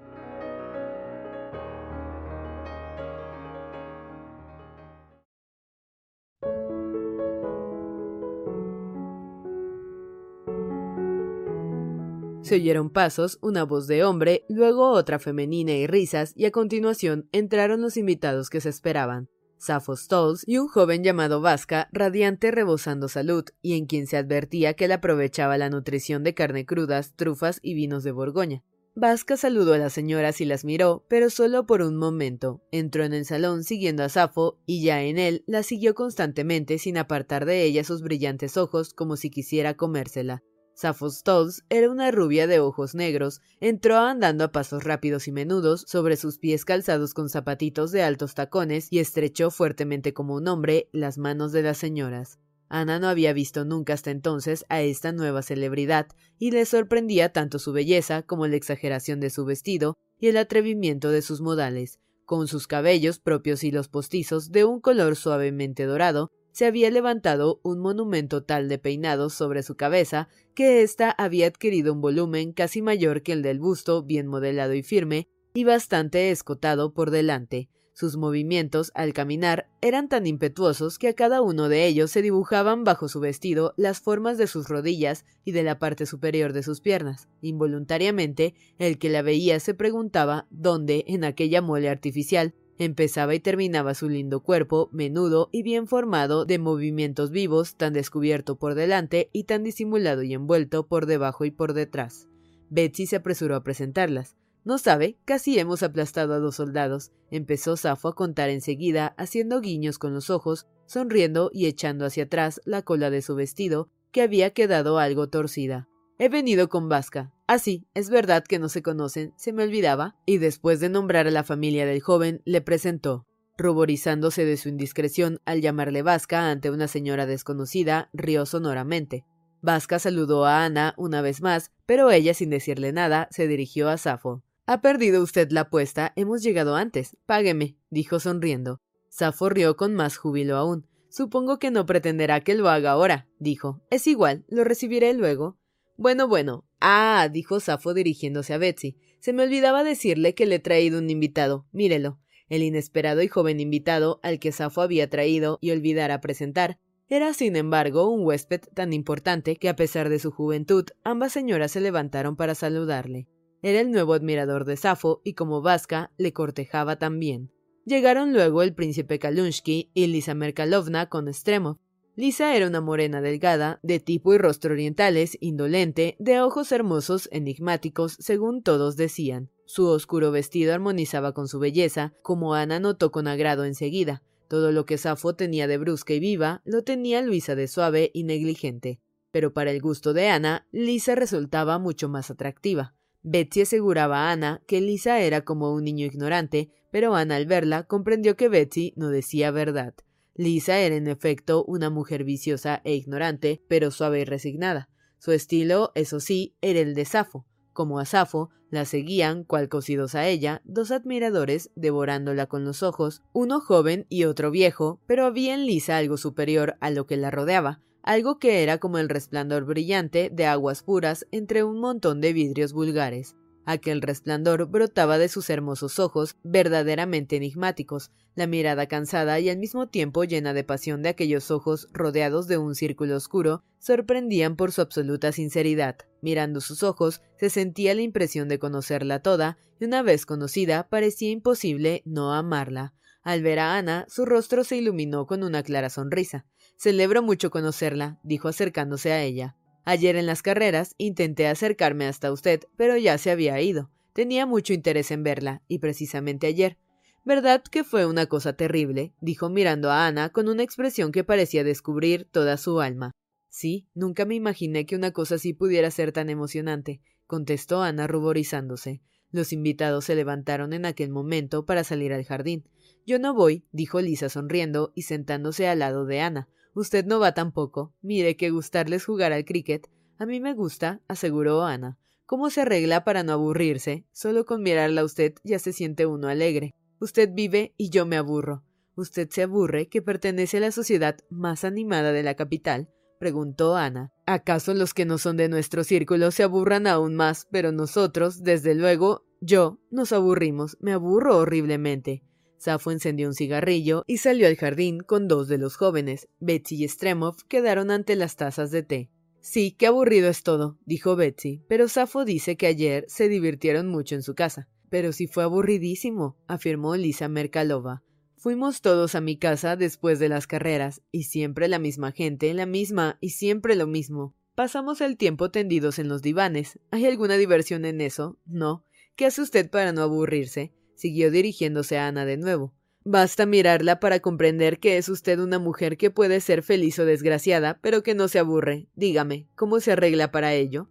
Se 12.46 12.54
oyeron 12.54 12.90
pasos, 12.90 13.40
una 13.42 13.64
voz 13.64 13.88
de 13.88 14.04
hombre, 14.04 14.44
luego 14.48 14.90
otra 14.90 15.18
femenina 15.18 15.72
y 15.72 15.88
risas, 15.88 16.32
y 16.36 16.44
a 16.44 16.52
continuación 16.52 17.28
entraron 17.32 17.80
los 17.80 17.96
invitados 17.96 18.50
que 18.50 18.60
se 18.60 18.68
esperaban. 18.68 19.28
Safo 19.58 19.96
Stolz 19.96 20.44
y 20.46 20.58
un 20.58 20.68
joven 20.68 21.02
llamado 21.02 21.40
Vasca, 21.40 21.88
radiante 21.90 22.52
rebosando 22.52 23.08
salud, 23.08 23.46
y 23.62 23.76
en 23.76 23.86
quien 23.86 24.06
se 24.06 24.16
advertía 24.16 24.74
que 24.74 24.86
le 24.86 24.94
aprovechaba 24.94 25.58
la 25.58 25.70
nutrición 25.70 26.22
de 26.22 26.34
carne 26.34 26.64
crudas, 26.66 27.16
trufas 27.16 27.58
y 27.62 27.74
vinos 27.74 28.04
de 28.04 28.12
Borgoña. 28.12 28.62
Vasca 28.94 29.36
saludó 29.36 29.74
a 29.74 29.78
las 29.78 29.92
señoras 29.92 30.40
y 30.40 30.44
las 30.44 30.64
miró, 30.64 31.04
pero 31.08 31.30
solo 31.30 31.66
por 31.66 31.82
un 31.82 31.96
momento. 31.96 32.62
Entró 32.70 33.02
en 33.02 33.12
el 33.12 33.24
salón 33.24 33.64
siguiendo 33.64 34.04
a 34.04 34.08
Safo, 34.08 34.60
y 34.66 34.84
ya 34.84 35.02
en 35.02 35.18
él 35.18 35.42
la 35.48 35.64
siguió 35.64 35.96
constantemente 35.96 36.78
sin 36.78 36.96
apartar 36.96 37.44
de 37.44 37.64
ella 37.64 37.82
sus 37.82 38.02
brillantes 38.02 38.56
ojos 38.56 38.94
como 38.94 39.16
si 39.16 39.30
quisiera 39.30 39.74
comérsela. 39.74 40.44
Safo 40.76 41.08
Stolz 41.08 41.64
era 41.70 41.90
una 41.90 42.10
rubia 42.10 42.46
de 42.46 42.60
ojos 42.60 42.94
negros, 42.94 43.40
entró 43.60 43.96
andando 43.96 44.44
a 44.44 44.52
pasos 44.52 44.84
rápidos 44.84 45.26
y 45.26 45.32
menudos 45.32 45.86
sobre 45.88 46.18
sus 46.18 46.36
pies 46.36 46.66
calzados 46.66 47.14
con 47.14 47.30
zapatitos 47.30 47.92
de 47.92 48.02
altos 48.02 48.34
tacones 48.34 48.88
y 48.90 48.98
estrechó 48.98 49.50
fuertemente 49.50 50.12
como 50.12 50.34
un 50.34 50.48
hombre 50.48 50.90
las 50.92 51.16
manos 51.16 51.52
de 51.52 51.62
las 51.62 51.78
señoras. 51.78 52.38
Ana 52.68 52.98
no 52.98 53.08
había 53.08 53.32
visto 53.32 53.64
nunca 53.64 53.94
hasta 53.94 54.10
entonces 54.10 54.66
a 54.68 54.82
esta 54.82 55.12
nueva 55.12 55.40
celebridad, 55.40 56.08
y 56.38 56.50
le 56.50 56.66
sorprendía 56.66 57.32
tanto 57.32 57.58
su 57.58 57.72
belleza 57.72 58.20
como 58.20 58.46
la 58.46 58.56
exageración 58.56 59.18
de 59.18 59.30
su 59.30 59.46
vestido 59.46 59.96
y 60.20 60.26
el 60.26 60.36
atrevimiento 60.36 61.10
de 61.10 61.22
sus 61.22 61.40
modales, 61.40 62.00
con 62.26 62.48
sus 62.48 62.66
cabellos 62.66 63.18
propios 63.18 63.64
y 63.64 63.70
los 63.70 63.88
postizos 63.88 64.52
de 64.52 64.66
un 64.66 64.80
color 64.80 65.16
suavemente 65.16 65.84
dorado, 65.84 66.32
se 66.56 66.64
había 66.64 66.90
levantado 66.90 67.60
un 67.64 67.80
monumento 67.80 68.42
tal 68.42 68.70
de 68.70 68.78
peinados 68.78 69.34
sobre 69.34 69.62
su 69.62 69.76
cabeza 69.76 70.30
que 70.54 70.80
ésta 70.80 71.10
había 71.10 71.48
adquirido 71.48 71.92
un 71.92 72.00
volumen 72.00 72.54
casi 72.54 72.80
mayor 72.80 73.20
que 73.20 73.32
el 73.32 73.42
del 73.42 73.58
busto, 73.58 74.02
bien 74.02 74.26
modelado 74.26 74.72
y 74.72 74.82
firme, 74.82 75.28
y 75.52 75.64
bastante 75.64 76.30
escotado 76.30 76.94
por 76.94 77.10
delante. 77.10 77.68
Sus 77.92 78.16
movimientos, 78.16 78.90
al 78.94 79.12
caminar, 79.12 79.68
eran 79.82 80.08
tan 80.08 80.26
impetuosos 80.26 80.98
que 80.98 81.08
a 81.08 81.14
cada 81.14 81.42
uno 81.42 81.68
de 81.68 81.84
ellos 81.84 82.10
se 82.10 82.22
dibujaban 82.22 82.84
bajo 82.84 83.08
su 83.08 83.20
vestido 83.20 83.74
las 83.76 84.00
formas 84.00 84.38
de 84.38 84.46
sus 84.46 84.66
rodillas 84.66 85.26
y 85.44 85.52
de 85.52 85.62
la 85.62 85.78
parte 85.78 86.06
superior 86.06 86.54
de 86.54 86.62
sus 86.62 86.80
piernas. 86.80 87.28
Involuntariamente, 87.42 88.54
el 88.78 88.98
que 88.98 89.10
la 89.10 89.20
veía 89.20 89.60
se 89.60 89.74
preguntaba 89.74 90.46
dónde, 90.48 91.04
en 91.06 91.22
aquella 91.24 91.60
mole 91.60 91.90
artificial, 91.90 92.54
Empezaba 92.78 93.34
y 93.34 93.40
terminaba 93.40 93.94
su 93.94 94.08
lindo 94.08 94.40
cuerpo, 94.40 94.90
menudo 94.92 95.48
y 95.50 95.62
bien 95.62 95.86
formado, 95.86 96.44
de 96.44 96.58
movimientos 96.58 97.30
vivos, 97.30 97.76
tan 97.76 97.94
descubierto 97.94 98.56
por 98.56 98.74
delante 98.74 99.30
y 99.32 99.44
tan 99.44 99.64
disimulado 99.64 100.22
y 100.22 100.34
envuelto 100.34 100.86
por 100.86 101.06
debajo 101.06 101.46
y 101.46 101.50
por 101.50 101.72
detrás. 101.72 102.28
Betsy 102.68 103.06
se 103.06 103.16
apresuró 103.16 103.56
a 103.56 103.62
presentarlas. 103.62 104.36
No 104.64 104.78
sabe, 104.78 105.16
casi 105.24 105.58
hemos 105.58 105.82
aplastado 105.82 106.34
a 106.34 106.38
dos 106.38 106.56
soldados. 106.56 107.12
Empezó 107.30 107.76
Safo 107.76 108.08
a 108.08 108.14
contar 108.14 108.50
enseguida, 108.50 109.14
haciendo 109.16 109.60
guiños 109.60 109.98
con 109.98 110.12
los 110.12 110.28
ojos, 110.28 110.66
sonriendo 110.86 111.50
y 111.54 111.66
echando 111.66 112.04
hacia 112.04 112.24
atrás 112.24 112.60
la 112.64 112.82
cola 112.82 113.08
de 113.08 113.22
su 113.22 113.36
vestido, 113.36 113.88
que 114.10 114.22
había 114.22 114.50
quedado 114.50 114.98
algo 114.98 115.28
torcida. 115.28 115.88
He 116.18 116.30
venido 116.30 116.70
con 116.70 116.88
Vasca. 116.88 117.30
Ah, 117.46 117.58
sí, 117.58 117.86
es 117.92 118.08
verdad 118.08 118.42
que 118.42 118.58
no 118.58 118.70
se 118.70 118.82
conocen, 118.82 119.34
se 119.36 119.52
me 119.52 119.64
olvidaba. 119.64 120.16
Y 120.24 120.38
después 120.38 120.80
de 120.80 120.88
nombrar 120.88 121.26
a 121.26 121.30
la 121.30 121.44
familia 121.44 121.84
del 121.84 122.00
joven, 122.00 122.40
le 122.46 122.62
presentó. 122.62 123.26
Ruborizándose 123.58 124.46
de 124.46 124.56
su 124.56 124.70
indiscreción 124.70 125.40
al 125.44 125.60
llamarle 125.60 126.02
Vasca 126.02 126.50
ante 126.50 126.70
una 126.70 126.88
señora 126.88 127.26
desconocida, 127.26 128.08
rió 128.14 128.46
sonoramente. 128.46 129.26
Vasca 129.60 129.98
saludó 129.98 130.46
a 130.46 130.64
Ana 130.64 130.94
una 130.96 131.20
vez 131.20 131.42
más, 131.42 131.70
pero 131.84 132.10
ella, 132.10 132.32
sin 132.32 132.48
decirle 132.48 132.92
nada, 132.92 133.28
se 133.30 133.46
dirigió 133.46 133.90
a 133.90 133.98
Safo. 133.98 134.42
Ha 134.66 134.80
perdido 134.80 135.22
usted 135.22 135.50
la 135.50 135.62
apuesta, 135.62 136.12
hemos 136.16 136.42
llegado 136.42 136.76
antes. 136.76 137.16
Págueme, 137.26 137.76
dijo 137.90 138.20
sonriendo. 138.20 138.80
Safo 139.10 139.50
rió 139.50 139.76
con 139.76 139.94
más 139.94 140.16
júbilo 140.16 140.56
aún. 140.56 140.86
Supongo 141.10 141.58
que 141.58 141.70
no 141.70 141.84
pretenderá 141.84 142.40
que 142.40 142.54
lo 142.54 142.68
haga 142.68 142.92
ahora, 142.92 143.28
dijo. 143.38 143.82
Es 143.90 144.06
igual, 144.06 144.44
lo 144.48 144.64
recibiré 144.64 145.12
luego. 145.14 145.56
Bueno, 145.96 146.28
bueno. 146.28 146.64
Ah, 146.80 147.28
dijo 147.32 147.60
Safo 147.60 147.94
dirigiéndose 147.94 148.54
a 148.54 148.58
Betsy. 148.58 148.96
Se 149.20 149.32
me 149.32 149.42
olvidaba 149.42 149.82
decirle 149.82 150.34
que 150.34 150.46
le 150.46 150.56
he 150.56 150.60
traído 150.60 150.98
un 150.98 151.10
invitado. 151.10 151.66
Mírelo. 151.72 152.20
El 152.48 152.62
inesperado 152.62 153.22
y 153.22 153.28
joven 153.28 153.60
invitado 153.60 154.20
al 154.22 154.38
que 154.38 154.52
Safo 154.52 154.82
había 154.82 155.10
traído 155.10 155.58
y 155.60 155.70
olvidara 155.72 156.20
presentar 156.20 156.78
era, 157.08 157.32
sin 157.34 157.54
embargo, 157.54 158.10
un 158.10 158.26
huésped 158.26 158.62
tan 158.74 158.92
importante 158.92 159.56
que, 159.56 159.68
a 159.68 159.76
pesar 159.76 160.08
de 160.08 160.18
su 160.18 160.32
juventud, 160.32 160.84
ambas 161.04 161.32
señoras 161.32 161.70
se 161.70 161.80
levantaron 161.80 162.34
para 162.34 162.56
saludarle. 162.56 163.28
Era 163.62 163.80
el 163.80 163.92
nuevo 163.92 164.14
admirador 164.14 164.64
de 164.64 164.76
Safo 164.76 165.20
y, 165.24 165.34
como 165.34 165.62
Vasca, 165.62 166.12
le 166.18 166.32
cortejaba 166.32 166.98
también. 166.98 167.52
Llegaron 167.84 168.32
luego 168.32 168.62
el 168.62 168.74
príncipe 168.74 169.20
Kalunsky 169.20 169.92
y 169.94 170.08
Lisa 170.08 170.34
Merkalovna 170.34 171.08
con 171.08 171.32
Stremov, 171.32 171.78
Lisa 172.18 172.56
era 172.56 172.66
una 172.66 172.80
morena 172.80 173.20
delgada, 173.20 173.78
de 173.82 174.00
tipo 174.00 174.32
y 174.32 174.38
rostro 174.38 174.72
orientales, 174.72 175.36
indolente, 175.42 176.16
de 176.18 176.40
ojos 176.40 176.72
hermosos, 176.72 177.28
enigmáticos, 177.30 178.16
según 178.18 178.62
todos 178.62 178.96
decían. 178.96 179.50
Su 179.66 179.86
oscuro 179.88 180.30
vestido 180.30 180.72
armonizaba 180.72 181.34
con 181.34 181.46
su 181.46 181.58
belleza, 181.58 182.14
como 182.22 182.54
Ana 182.54 182.80
notó 182.80 183.12
con 183.12 183.28
agrado 183.28 183.66
enseguida. 183.66 184.22
Todo 184.48 184.72
lo 184.72 184.86
que 184.86 184.96
Safo 184.96 185.34
tenía 185.34 185.66
de 185.66 185.76
brusca 185.76 186.14
y 186.14 186.20
viva, 186.20 186.62
lo 186.64 186.84
tenía 186.84 187.20
Luisa 187.20 187.54
de 187.54 187.68
suave 187.68 188.10
y 188.14 188.24
negligente. 188.24 188.98
Pero 189.30 189.52
para 189.52 189.70
el 189.70 189.82
gusto 189.82 190.14
de 190.14 190.28
Ana, 190.28 190.66
Lisa 190.72 191.16
resultaba 191.16 191.78
mucho 191.78 192.08
más 192.08 192.30
atractiva. 192.30 192.94
Betsy 193.24 193.60
aseguraba 193.60 194.20
a 194.20 194.32
Ana 194.32 194.62
que 194.66 194.80
Lisa 194.80 195.20
era 195.20 195.42
como 195.42 195.74
un 195.74 195.84
niño 195.84 196.06
ignorante, 196.06 196.70
pero 196.90 197.14
Ana 197.14 197.36
al 197.36 197.44
verla 197.44 197.82
comprendió 197.82 198.36
que 198.36 198.48
Betsy 198.48 198.94
no 198.96 199.10
decía 199.10 199.50
verdad. 199.50 199.92
Lisa 200.38 200.78
era 200.78 200.96
en 200.96 201.06
efecto 201.06 201.64
una 201.64 201.88
mujer 201.88 202.22
viciosa 202.22 202.82
e 202.84 202.94
ignorante, 202.94 203.62
pero 203.68 203.90
suave 203.90 204.20
y 204.20 204.24
resignada. 204.24 204.90
Su 205.18 205.32
estilo, 205.32 205.92
eso 205.94 206.20
sí, 206.20 206.54
era 206.60 206.80
el 206.80 206.94
de 206.94 207.06
Safo. 207.06 207.46
Como 207.72 207.98
a 207.98 208.04
Safo, 208.04 208.50
la 208.70 208.84
seguían, 208.84 209.44
cual 209.44 209.68
cosidos 209.68 210.14
a 210.14 210.26
ella, 210.26 210.60
dos 210.64 210.90
admiradores, 210.90 211.70
devorándola 211.74 212.46
con 212.46 212.64
los 212.64 212.82
ojos, 212.82 213.22
uno 213.32 213.60
joven 213.60 214.06
y 214.10 214.24
otro 214.24 214.50
viejo, 214.50 215.00
pero 215.06 215.24
había 215.24 215.54
en 215.54 215.64
Lisa 215.64 215.96
algo 215.96 216.18
superior 216.18 216.76
a 216.80 216.90
lo 216.90 217.06
que 217.06 217.16
la 217.16 217.30
rodeaba, 217.30 217.80
algo 218.02 218.38
que 218.38 218.62
era 218.62 218.78
como 218.78 218.98
el 218.98 219.08
resplandor 219.08 219.64
brillante 219.64 220.30
de 220.30 220.46
aguas 220.46 220.82
puras 220.82 221.26
entre 221.30 221.64
un 221.64 221.80
montón 221.80 222.20
de 222.20 222.32
vidrios 222.32 222.72
vulgares. 222.72 223.36
Aquel 223.66 224.00
resplandor 224.00 224.68
brotaba 224.68 225.18
de 225.18 225.28
sus 225.28 225.50
hermosos 225.50 225.98
ojos, 225.98 226.36
verdaderamente 226.44 227.34
enigmáticos, 227.34 228.12
la 228.36 228.46
mirada 228.46 228.86
cansada 228.86 229.40
y 229.40 229.48
al 229.48 229.58
mismo 229.58 229.88
tiempo 229.88 230.22
llena 230.22 230.54
de 230.54 230.62
pasión 230.62 231.02
de 231.02 231.08
aquellos 231.08 231.50
ojos 231.50 231.88
rodeados 231.92 232.46
de 232.46 232.58
un 232.58 232.76
círculo 232.76 233.16
oscuro, 233.16 233.64
sorprendían 233.80 234.54
por 234.54 234.70
su 234.70 234.82
absoluta 234.82 235.32
sinceridad. 235.32 235.96
Mirando 236.22 236.60
sus 236.60 236.84
ojos, 236.84 237.22
se 237.40 237.50
sentía 237.50 237.94
la 237.96 238.02
impresión 238.02 238.48
de 238.48 238.60
conocerla 238.60 239.20
toda, 239.20 239.58
y 239.80 239.84
una 239.84 240.02
vez 240.02 240.26
conocida, 240.26 240.88
parecía 240.88 241.30
imposible 241.30 242.02
no 242.04 242.32
amarla. 242.34 242.94
Al 243.22 243.42
ver 243.42 243.58
a 243.58 243.76
Ana, 243.76 244.06
su 244.08 244.24
rostro 244.26 244.62
se 244.62 244.76
iluminó 244.76 245.26
con 245.26 245.42
una 245.42 245.64
clara 245.64 245.90
sonrisa. 245.90 246.46
Celebro 246.76 247.20
mucho 247.20 247.50
conocerla, 247.50 248.20
dijo 248.22 248.46
acercándose 248.46 249.10
a 249.10 249.22
ella. 249.24 249.56
Ayer 249.88 250.16
en 250.16 250.26
las 250.26 250.42
carreras 250.42 250.96
intenté 250.98 251.46
acercarme 251.46 252.06
hasta 252.06 252.32
usted, 252.32 252.64
pero 252.76 252.96
ya 252.96 253.16
se 253.18 253.30
había 253.30 253.60
ido. 253.60 253.88
Tenía 254.12 254.44
mucho 254.44 254.72
interés 254.72 255.12
en 255.12 255.22
verla, 255.22 255.62
y 255.68 255.78
precisamente 255.78 256.48
ayer. 256.48 256.76
¿Verdad 257.24 257.62
que 257.62 257.84
fue 257.84 258.04
una 258.04 258.26
cosa 258.26 258.54
terrible? 258.54 259.14
dijo 259.20 259.48
mirando 259.48 259.92
a 259.92 260.08
Ana 260.08 260.30
con 260.30 260.48
una 260.48 260.64
expresión 260.64 261.12
que 261.12 261.22
parecía 261.22 261.62
descubrir 261.62 262.28
toda 262.32 262.56
su 262.56 262.80
alma. 262.80 263.12
Sí, 263.48 263.86
nunca 263.94 264.24
me 264.24 264.34
imaginé 264.34 264.86
que 264.86 264.96
una 264.96 265.12
cosa 265.12 265.36
así 265.36 265.52
pudiera 265.52 265.88
ser 265.92 266.10
tan 266.10 266.30
emocionante, 266.30 267.00
contestó 267.28 267.80
Ana 267.80 268.08
ruborizándose. 268.08 269.02
Los 269.30 269.52
invitados 269.52 270.06
se 270.06 270.16
levantaron 270.16 270.72
en 270.72 270.84
aquel 270.84 271.10
momento 271.10 271.64
para 271.64 271.84
salir 271.84 272.12
al 272.12 272.24
jardín. 272.24 272.68
Yo 273.06 273.20
no 273.20 273.34
voy, 273.34 273.64
dijo 273.70 274.00
Lisa 274.00 274.30
sonriendo 274.30 274.90
y 274.96 275.02
sentándose 275.02 275.68
al 275.68 275.78
lado 275.78 276.06
de 276.06 276.22
Ana. 276.22 276.48
Usted 276.76 277.06
no 277.06 277.18
va 277.18 277.32
tampoco. 277.32 277.94
Mire 278.02 278.36
que 278.36 278.50
gustarles 278.50 279.06
jugar 279.06 279.32
al 279.32 279.46
cricket. 279.46 279.88
A 280.18 280.26
mí 280.26 280.40
me 280.40 280.52
gusta, 280.52 281.00
aseguró 281.08 281.64
Ana. 281.64 281.96
¿Cómo 282.26 282.50
se 282.50 282.60
arregla 282.60 283.02
para 283.02 283.22
no 283.22 283.32
aburrirse? 283.32 284.04
Solo 284.12 284.44
con 284.44 284.62
mirarla 284.62 285.00
a 285.00 285.04
usted 285.04 285.32
ya 285.42 285.58
se 285.58 285.72
siente 285.72 286.04
uno 286.04 286.28
alegre. 286.28 286.74
Usted 287.00 287.30
vive 287.32 287.72
y 287.78 287.88
yo 287.88 288.04
me 288.04 288.18
aburro. 288.18 288.62
¿Usted 288.94 289.30
se 289.30 289.44
aburre 289.44 289.88
que 289.88 290.02
pertenece 290.02 290.58
a 290.58 290.60
la 290.60 290.70
sociedad 290.70 291.16
más 291.30 291.64
animada 291.64 292.12
de 292.12 292.22
la 292.22 292.34
capital? 292.34 292.90
preguntó 293.18 293.74
Ana. 293.74 294.12
¿Acaso 294.26 294.74
los 294.74 294.92
que 294.92 295.06
no 295.06 295.16
son 295.16 295.38
de 295.38 295.48
nuestro 295.48 295.82
círculo 295.82 296.30
se 296.30 296.42
aburran 296.42 296.86
aún 296.86 297.14
más? 297.14 297.48
Pero 297.50 297.72
nosotros, 297.72 298.42
desde 298.42 298.74
luego, 298.74 299.24
yo, 299.40 299.78
nos 299.90 300.12
aburrimos. 300.12 300.76
Me 300.80 300.92
aburro 300.92 301.38
horriblemente. 301.38 302.22
Safo 302.58 302.90
encendió 302.90 303.28
un 303.28 303.34
cigarrillo 303.34 304.04
y 304.06 304.18
salió 304.18 304.46
al 304.46 304.56
jardín 304.56 305.00
con 305.00 305.28
dos 305.28 305.48
de 305.48 305.58
los 305.58 305.76
jóvenes. 305.76 306.28
Betsy 306.40 306.84
y 306.84 306.88
Stremov 306.88 307.36
quedaron 307.48 307.90
ante 307.90 308.16
las 308.16 308.36
tazas 308.36 308.70
de 308.70 308.82
té. 308.82 309.10
Sí, 309.40 309.70
qué 309.72 309.86
aburrido 309.86 310.28
es 310.28 310.42
todo, 310.42 310.78
dijo 310.86 311.14
Betsy, 311.14 311.62
pero 311.68 311.88
Safo 311.88 312.24
dice 312.24 312.56
que 312.56 312.66
ayer 312.66 313.04
se 313.08 313.28
divirtieron 313.28 313.86
mucho 313.88 314.14
en 314.14 314.22
su 314.22 314.34
casa. 314.34 314.68
Pero 314.90 315.12
sí 315.12 315.26
fue 315.26 315.44
aburridísimo, 315.44 316.36
afirmó 316.46 316.96
Lisa 316.96 317.28
Merkalova. 317.28 318.02
Fuimos 318.36 318.80
todos 318.80 319.14
a 319.14 319.20
mi 319.20 319.36
casa 319.36 319.76
después 319.76 320.18
de 320.18 320.28
las 320.28 320.46
carreras, 320.46 321.02
y 321.10 321.24
siempre 321.24 321.68
la 321.68 321.78
misma 321.78 322.12
gente, 322.12 322.52
la 322.54 322.66
misma, 322.66 323.18
y 323.20 323.30
siempre 323.30 323.74
lo 323.74 323.86
mismo. 323.86 324.34
Pasamos 324.54 325.00
el 325.00 325.16
tiempo 325.16 325.50
tendidos 325.50 325.98
en 325.98 326.08
los 326.08 326.22
divanes. 326.22 326.78
¿Hay 326.90 327.06
alguna 327.06 327.36
diversión 327.36 327.84
en 327.84 328.00
eso? 328.00 328.38
No. 328.46 328.84
¿Qué 329.14 329.26
hace 329.26 329.42
usted 329.42 329.70
para 329.70 329.92
no 329.92 330.02
aburrirse? 330.02 330.72
Siguió 330.96 331.30
dirigiéndose 331.30 331.98
a 331.98 332.08
Ana 332.08 332.24
de 332.24 332.36
nuevo. 332.36 332.74
Basta 333.04 333.46
mirarla 333.46 334.00
para 334.00 334.18
comprender 334.18 334.80
que 334.80 334.96
es 334.96 335.08
usted 335.08 335.38
una 335.38 335.60
mujer 335.60 335.96
que 335.96 336.10
puede 336.10 336.40
ser 336.40 336.64
feliz 336.64 336.98
o 336.98 337.04
desgraciada, 337.04 337.78
pero 337.80 338.02
que 338.02 338.16
no 338.16 338.26
se 338.26 338.40
aburre. 338.40 338.88
Dígame, 338.96 339.46
¿cómo 339.54 339.78
se 339.78 339.92
arregla 339.92 340.32
para 340.32 340.54
ello? 340.54 340.88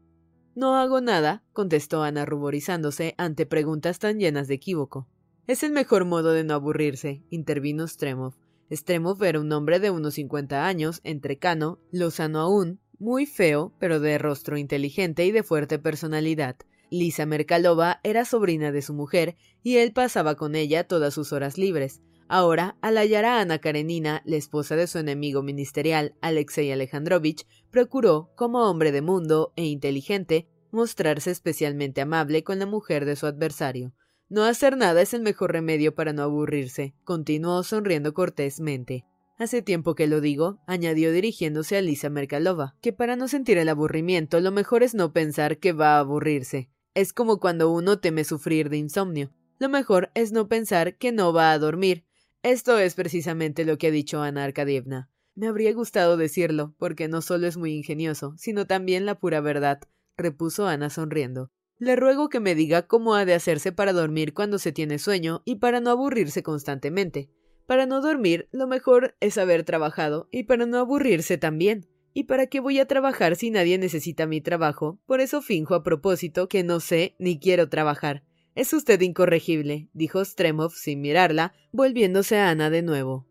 No 0.55 0.75
hago 0.77 1.01
nada, 1.01 1.43
contestó 1.51 2.03
Ana 2.03 2.25
ruborizándose 2.25 3.15
ante 3.17 3.45
preguntas 3.45 3.99
tan 3.99 4.17
llenas 4.17 4.47
de 4.47 4.53
equívoco. 4.53 5.09
Es 5.47 5.63
el 5.63 5.73
mejor 5.73 6.05
modo 6.05 6.31
de 6.31 6.45
no 6.45 6.53
aburrirse, 6.53 7.21
intervino 7.29 7.85
Stremov. 7.85 8.35
Stremov 8.71 9.21
era 9.21 9.41
un 9.41 9.51
hombre 9.51 9.81
de 9.81 9.91
unos 9.91 10.13
cincuenta 10.13 10.65
años, 10.65 11.01
entrecano, 11.03 11.79
lozano 11.91 12.39
aún, 12.39 12.79
muy 12.97 13.25
feo, 13.25 13.73
pero 13.77 13.99
de 13.99 14.17
rostro 14.17 14.57
inteligente 14.57 15.25
y 15.25 15.31
de 15.31 15.43
fuerte 15.43 15.79
personalidad. 15.79 16.55
Lisa 16.89 17.25
Merkalova 17.25 17.99
era 18.03 18.25
sobrina 18.25 18.71
de 18.71 18.81
su 18.81 18.93
mujer 18.93 19.35
y 19.63 19.77
él 19.77 19.93
pasaba 19.93 20.35
con 20.35 20.55
ella 20.55 20.87
todas 20.87 21.13
sus 21.13 21.33
horas 21.33 21.57
libres. 21.57 22.01
Ahora, 22.27 22.77
al 22.81 22.97
hallar 22.97 23.25
a 23.25 23.39
Ana 23.39 23.59
Karenina, 23.59 24.21
la 24.25 24.35
esposa 24.35 24.75
de 24.75 24.87
su 24.87 24.97
enemigo 24.97 25.43
ministerial, 25.43 26.15
Alexei 26.21 26.71
Alejandrovich, 26.71 27.45
procuró, 27.69 28.31
como 28.35 28.69
hombre 28.69 28.91
de 28.91 29.01
mundo 29.01 29.53
e 29.55 29.65
inteligente, 29.65 30.47
mostrarse 30.71 31.31
especialmente 31.31 32.01
amable 32.01 32.43
con 32.43 32.57
la 32.57 32.65
mujer 32.65 33.05
de 33.05 33.15
su 33.15 33.27
adversario. 33.27 33.93
No 34.27 34.43
hacer 34.43 34.75
nada 34.75 35.03
es 35.03 35.13
el 35.13 35.21
mejor 35.21 35.51
remedio 35.51 35.93
para 35.93 36.13
no 36.13 36.23
aburrirse, 36.23 36.95
continuó 37.03 37.61
sonriendo 37.63 38.15
cortésmente. 38.15 39.05
Hace 39.37 39.61
tiempo 39.61 39.95
que 39.95 40.07
lo 40.07 40.21
digo, 40.21 40.61
añadió 40.65 41.11
dirigiéndose 41.11 41.77
a 41.77 41.81
Lisa 41.81 42.09
Merkalova, 42.09 42.75
que 42.81 42.93
para 42.93 43.15
no 43.15 43.27
sentir 43.27 43.57
el 43.57 43.69
aburrimiento 43.69 44.39
lo 44.39 44.51
mejor 44.51 44.81
es 44.81 44.95
no 44.95 45.13
pensar 45.13 45.59
que 45.59 45.73
va 45.73 45.97
a 45.97 45.99
aburrirse. 45.99 46.69
Es 46.95 47.11
como 47.11 47.41
cuando 47.41 47.71
uno 47.71 47.99
teme 47.99 48.23
sufrir 48.23 48.69
de 48.69 48.77
insomnio. 48.77 49.29
Lo 49.59 49.67
mejor 49.67 50.11
es 50.15 50.31
no 50.31 50.47
pensar 50.47 50.97
que 50.97 51.11
no 51.11 51.33
va 51.33 51.51
a 51.51 51.59
dormir. 51.59 52.05
Esto 52.41 52.79
es 52.79 52.95
precisamente 52.95 53.65
lo 53.65 53.77
que 53.77 53.87
ha 53.87 53.91
dicho 53.91 54.21
Ana 54.21 54.45
Arkadievna. 54.45 55.09
Me 55.35 55.47
habría 55.47 55.73
gustado 55.73 56.15
decirlo, 56.15 56.73
porque 56.79 57.09
no 57.09 57.21
solo 57.21 57.47
es 57.47 57.57
muy 57.57 57.73
ingenioso, 57.73 58.33
sino 58.37 58.65
también 58.65 59.05
la 59.05 59.19
pura 59.19 59.41
verdad, 59.41 59.81
repuso 60.15 60.67
Ana 60.67 60.89
sonriendo. 60.89 61.51
Le 61.79 61.97
ruego 61.97 62.29
que 62.29 62.39
me 62.39 62.55
diga 62.55 62.87
cómo 62.87 63.15
ha 63.15 63.25
de 63.25 63.33
hacerse 63.33 63.73
para 63.73 63.91
dormir 63.91 64.33
cuando 64.33 64.57
se 64.57 64.71
tiene 64.71 64.97
sueño 64.97 65.41
y 65.43 65.55
para 65.55 65.81
no 65.81 65.89
aburrirse 65.89 66.43
constantemente. 66.43 67.29
Para 67.65 67.85
no 67.85 67.99
dormir, 67.99 68.47
lo 68.53 68.67
mejor 68.67 69.17
es 69.19 69.37
haber 69.37 69.65
trabajado, 69.65 70.29
y 70.31 70.43
para 70.43 70.65
no 70.65 70.77
aburrirse 70.77 71.37
también. 71.37 71.89
¿Y 72.17 72.23
para 72.23 72.47
qué 72.47 72.61
voy 72.61 72.79
a 72.79 72.87
trabajar 72.87 73.35
si 73.35 73.51
nadie 73.51 73.77
necesita 73.77 74.25
mi 74.25 74.39
trabajo? 74.39 75.01
Por 75.05 75.19
eso 75.19 75.41
finjo 75.41 75.75
a 75.75 75.83
propósito 75.83 76.47
que 76.47 76.63
no 76.63 76.79
sé 76.79 77.13
ni 77.19 77.39
quiero 77.39 77.67
trabajar. 77.67 78.23
Es 78.55 78.71
usted 78.71 79.01
incorregible, 79.01 79.89
dijo 79.91 80.23
Stremov 80.23 80.71
sin 80.71 81.01
mirarla, 81.01 81.53
volviéndose 81.73 82.37
a 82.37 82.49
Ana 82.49 82.69
de 82.69 82.83
nuevo. 82.83 83.27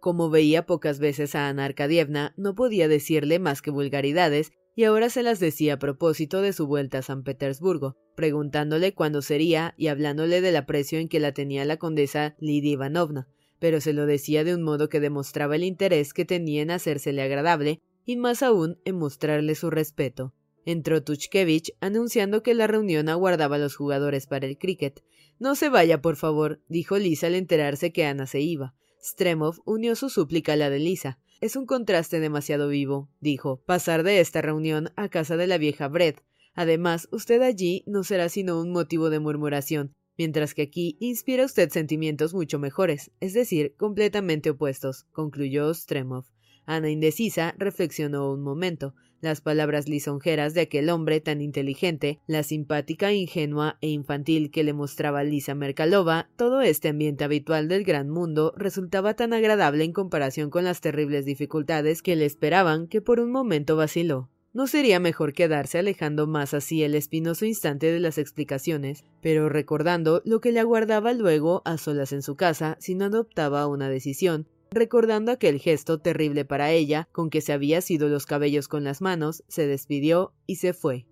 Como 0.00 0.30
veía 0.30 0.64
pocas 0.64 1.00
veces 1.00 1.34
a 1.34 1.48
Ana 1.48 1.66
Arkadievna, 1.66 2.32
no 2.38 2.54
podía 2.54 2.88
decirle 2.88 3.38
más 3.38 3.60
que 3.60 3.70
vulgaridades, 3.70 4.52
y 4.74 4.84
ahora 4.84 5.10
se 5.10 5.22
las 5.22 5.38
decía 5.38 5.74
a 5.74 5.78
propósito 5.78 6.40
de 6.40 6.54
su 6.54 6.66
vuelta 6.66 6.98
a 6.98 7.02
San 7.02 7.24
Petersburgo, 7.24 7.98
preguntándole 8.16 8.94
cuándo 8.94 9.20
sería 9.20 9.74
y 9.76 9.88
hablándole 9.88 10.40
del 10.40 10.56
aprecio 10.56 10.98
en 10.98 11.10
que 11.10 11.20
la 11.20 11.32
tenía 11.32 11.66
la 11.66 11.76
condesa 11.76 12.36
Lidia 12.40 12.72
Ivanovna, 12.72 13.28
pero 13.58 13.82
se 13.82 13.92
lo 13.92 14.06
decía 14.06 14.44
de 14.44 14.54
un 14.54 14.62
modo 14.62 14.88
que 14.88 15.00
demostraba 15.00 15.56
el 15.56 15.64
interés 15.64 16.14
que 16.14 16.24
tenía 16.24 16.62
en 16.62 16.70
hacérsele 16.70 17.20
agradable 17.20 17.82
y 18.04 18.16
más 18.16 18.42
aún 18.42 18.78
en 18.84 18.96
mostrarle 18.96 19.54
su 19.54 19.70
respeto. 19.70 20.34
Entró 20.66 21.02
Tuchkevich 21.02 21.72
anunciando 21.80 22.42
que 22.42 22.54
la 22.54 22.66
reunión 22.66 23.08
aguardaba 23.08 23.56
a 23.56 23.58
los 23.58 23.76
jugadores 23.76 24.26
para 24.26 24.46
el 24.46 24.56
cricket. 24.56 25.04
No 25.38 25.54
se 25.54 25.68
vaya, 25.68 26.00
por 26.00 26.16
favor, 26.16 26.62
dijo 26.68 26.98
Lisa 26.98 27.26
al 27.26 27.34
enterarse 27.34 27.92
que 27.92 28.06
Ana 28.06 28.26
se 28.26 28.40
iba. 28.40 28.74
Stremov 29.02 29.56
unió 29.66 29.96
su 29.96 30.08
súplica 30.08 30.54
a 30.54 30.56
la 30.56 30.70
de 30.70 30.78
Lisa. 30.78 31.18
Es 31.40 31.56
un 31.56 31.66
contraste 31.66 32.20
demasiado 32.20 32.68
vivo, 32.68 33.10
dijo, 33.20 33.62
pasar 33.66 34.02
de 34.02 34.20
esta 34.20 34.40
reunión 34.40 34.90
a 34.96 35.10
casa 35.10 35.36
de 35.36 35.46
la 35.46 35.58
vieja 35.58 35.88
Brett. 35.88 36.22
Además, 36.54 37.08
usted 37.10 37.42
allí 37.42 37.84
no 37.86 38.04
será 38.04 38.30
sino 38.30 38.58
un 38.60 38.70
motivo 38.70 39.10
de 39.10 39.18
murmuración, 39.18 39.92
mientras 40.16 40.54
que 40.54 40.62
aquí 40.62 40.96
inspira 41.00 41.44
usted 41.44 41.68
sentimientos 41.68 42.32
mucho 42.32 42.58
mejores, 42.58 43.10
es 43.20 43.34
decir, 43.34 43.74
completamente 43.76 44.50
opuestos, 44.50 45.04
concluyó 45.12 45.74
Stremov. 45.74 46.24
Ana 46.66 46.90
indecisa 46.90 47.54
reflexionó 47.58 48.32
un 48.32 48.42
momento. 48.42 48.94
Las 49.20 49.40
palabras 49.40 49.88
lisonjeras 49.88 50.52
de 50.52 50.62
aquel 50.62 50.90
hombre 50.90 51.20
tan 51.20 51.40
inteligente, 51.40 52.20
la 52.26 52.42
simpática, 52.42 53.12
ingenua 53.12 53.78
e 53.80 53.88
infantil 53.88 54.50
que 54.50 54.64
le 54.64 54.74
mostraba 54.74 55.24
Lisa 55.24 55.54
Merkalova, 55.54 56.28
todo 56.36 56.60
este 56.60 56.88
ambiente 56.88 57.24
habitual 57.24 57.68
del 57.68 57.84
gran 57.84 58.10
mundo 58.10 58.52
resultaba 58.56 59.14
tan 59.14 59.32
agradable 59.32 59.84
en 59.84 59.92
comparación 59.92 60.50
con 60.50 60.64
las 60.64 60.82
terribles 60.82 61.24
dificultades 61.24 62.02
que 62.02 62.16
le 62.16 62.26
esperaban 62.26 62.86
que 62.86 63.00
por 63.00 63.18
un 63.18 63.30
momento 63.30 63.76
vaciló. 63.76 64.28
¿No 64.54 64.68
sería 64.68 65.00
mejor 65.00 65.32
quedarse 65.32 65.80
alejando 65.80 66.28
más 66.28 66.54
así 66.54 66.84
el 66.84 66.94
espinoso 66.94 67.44
instante 67.44 67.90
de 67.90 67.98
las 67.98 68.18
explicaciones, 68.18 69.04
pero 69.20 69.48
recordando 69.48 70.22
lo 70.24 70.40
que 70.40 70.52
le 70.52 70.60
aguardaba 70.60 71.12
luego 71.12 71.62
a 71.64 71.76
solas 71.76 72.12
en 72.12 72.22
su 72.22 72.36
casa 72.36 72.76
si 72.78 72.94
no 72.94 73.06
adoptaba 73.06 73.66
una 73.66 73.88
decisión, 73.88 74.46
recordando 74.74 75.32
aquel 75.32 75.58
gesto 75.58 75.98
terrible 75.98 76.44
para 76.44 76.70
ella, 76.70 77.08
con 77.12 77.30
que 77.30 77.40
se 77.40 77.52
había 77.52 77.80
sido 77.80 78.08
los 78.08 78.26
cabellos 78.26 78.68
con 78.68 78.84
las 78.84 79.00
manos, 79.00 79.44
se 79.48 79.66
despidió 79.66 80.34
y 80.46 80.56
se 80.56 80.72
fue. 80.72 81.06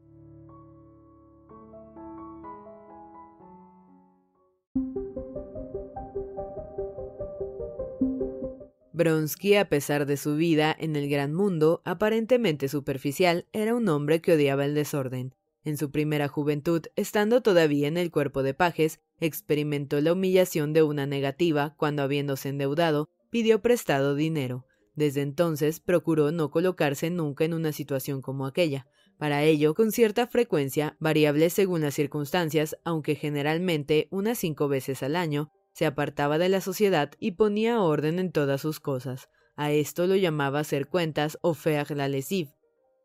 Bronsky, 8.94 9.56
a 9.56 9.68
pesar 9.68 10.06
de 10.06 10.16
su 10.16 10.36
vida 10.36 10.76
en 10.78 10.96
el 10.96 11.08
gran 11.08 11.32
mundo, 11.32 11.80
aparentemente 11.84 12.68
superficial, 12.68 13.46
era 13.52 13.74
un 13.74 13.88
hombre 13.88 14.20
que 14.20 14.34
odiaba 14.34 14.64
el 14.64 14.74
desorden. 14.74 15.34
En 15.64 15.76
su 15.76 15.90
primera 15.90 16.28
juventud, 16.28 16.82
estando 16.94 17.40
todavía 17.40 17.88
en 17.88 17.96
el 17.96 18.10
cuerpo 18.10 18.42
de 18.42 18.52
pajes, 18.52 19.00
experimentó 19.18 20.00
la 20.00 20.12
humillación 20.12 20.72
de 20.72 20.82
una 20.82 21.06
negativa 21.06 21.74
cuando, 21.76 22.02
habiéndose 22.02 22.48
endeudado, 22.48 23.08
pidió 23.32 23.62
prestado 23.62 24.14
dinero. 24.14 24.66
Desde 24.94 25.22
entonces 25.22 25.80
procuró 25.80 26.32
no 26.32 26.50
colocarse 26.50 27.08
nunca 27.08 27.46
en 27.46 27.54
una 27.54 27.72
situación 27.72 28.20
como 28.20 28.44
aquella. 28.44 28.86
Para 29.16 29.42
ello, 29.42 29.72
con 29.72 29.90
cierta 29.90 30.26
frecuencia, 30.26 30.98
variable 31.00 31.48
según 31.48 31.80
las 31.80 31.94
circunstancias, 31.94 32.76
aunque 32.84 33.14
generalmente 33.14 34.06
unas 34.10 34.36
cinco 34.36 34.68
veces 34.68 35.02
al 35.02 35.16
año, 35.16 35.50
se 35.72 35.86
apartaba 35.86 36.36
de 36.36 36.50
la 36.50 36.60
sociedad 36.60 37.12
y 37.18 37.30
ponía 37.30 37.80
orden 37.80 38.18
en 38.18 38.32
todas 38.32 38.60
sus 38.60 38.80
cosas. 38.80 39.30
A 39.56 39.72
esto 39.72 40.06
lo 40.06 40.16
llamaba 40.16 40.60
hacer 40.60 40.86
cuentas 40.86 41.38
o 41.40 41.54
faire 41.54 41.96
la 41.96 42.08
lesive. 42.08 42.54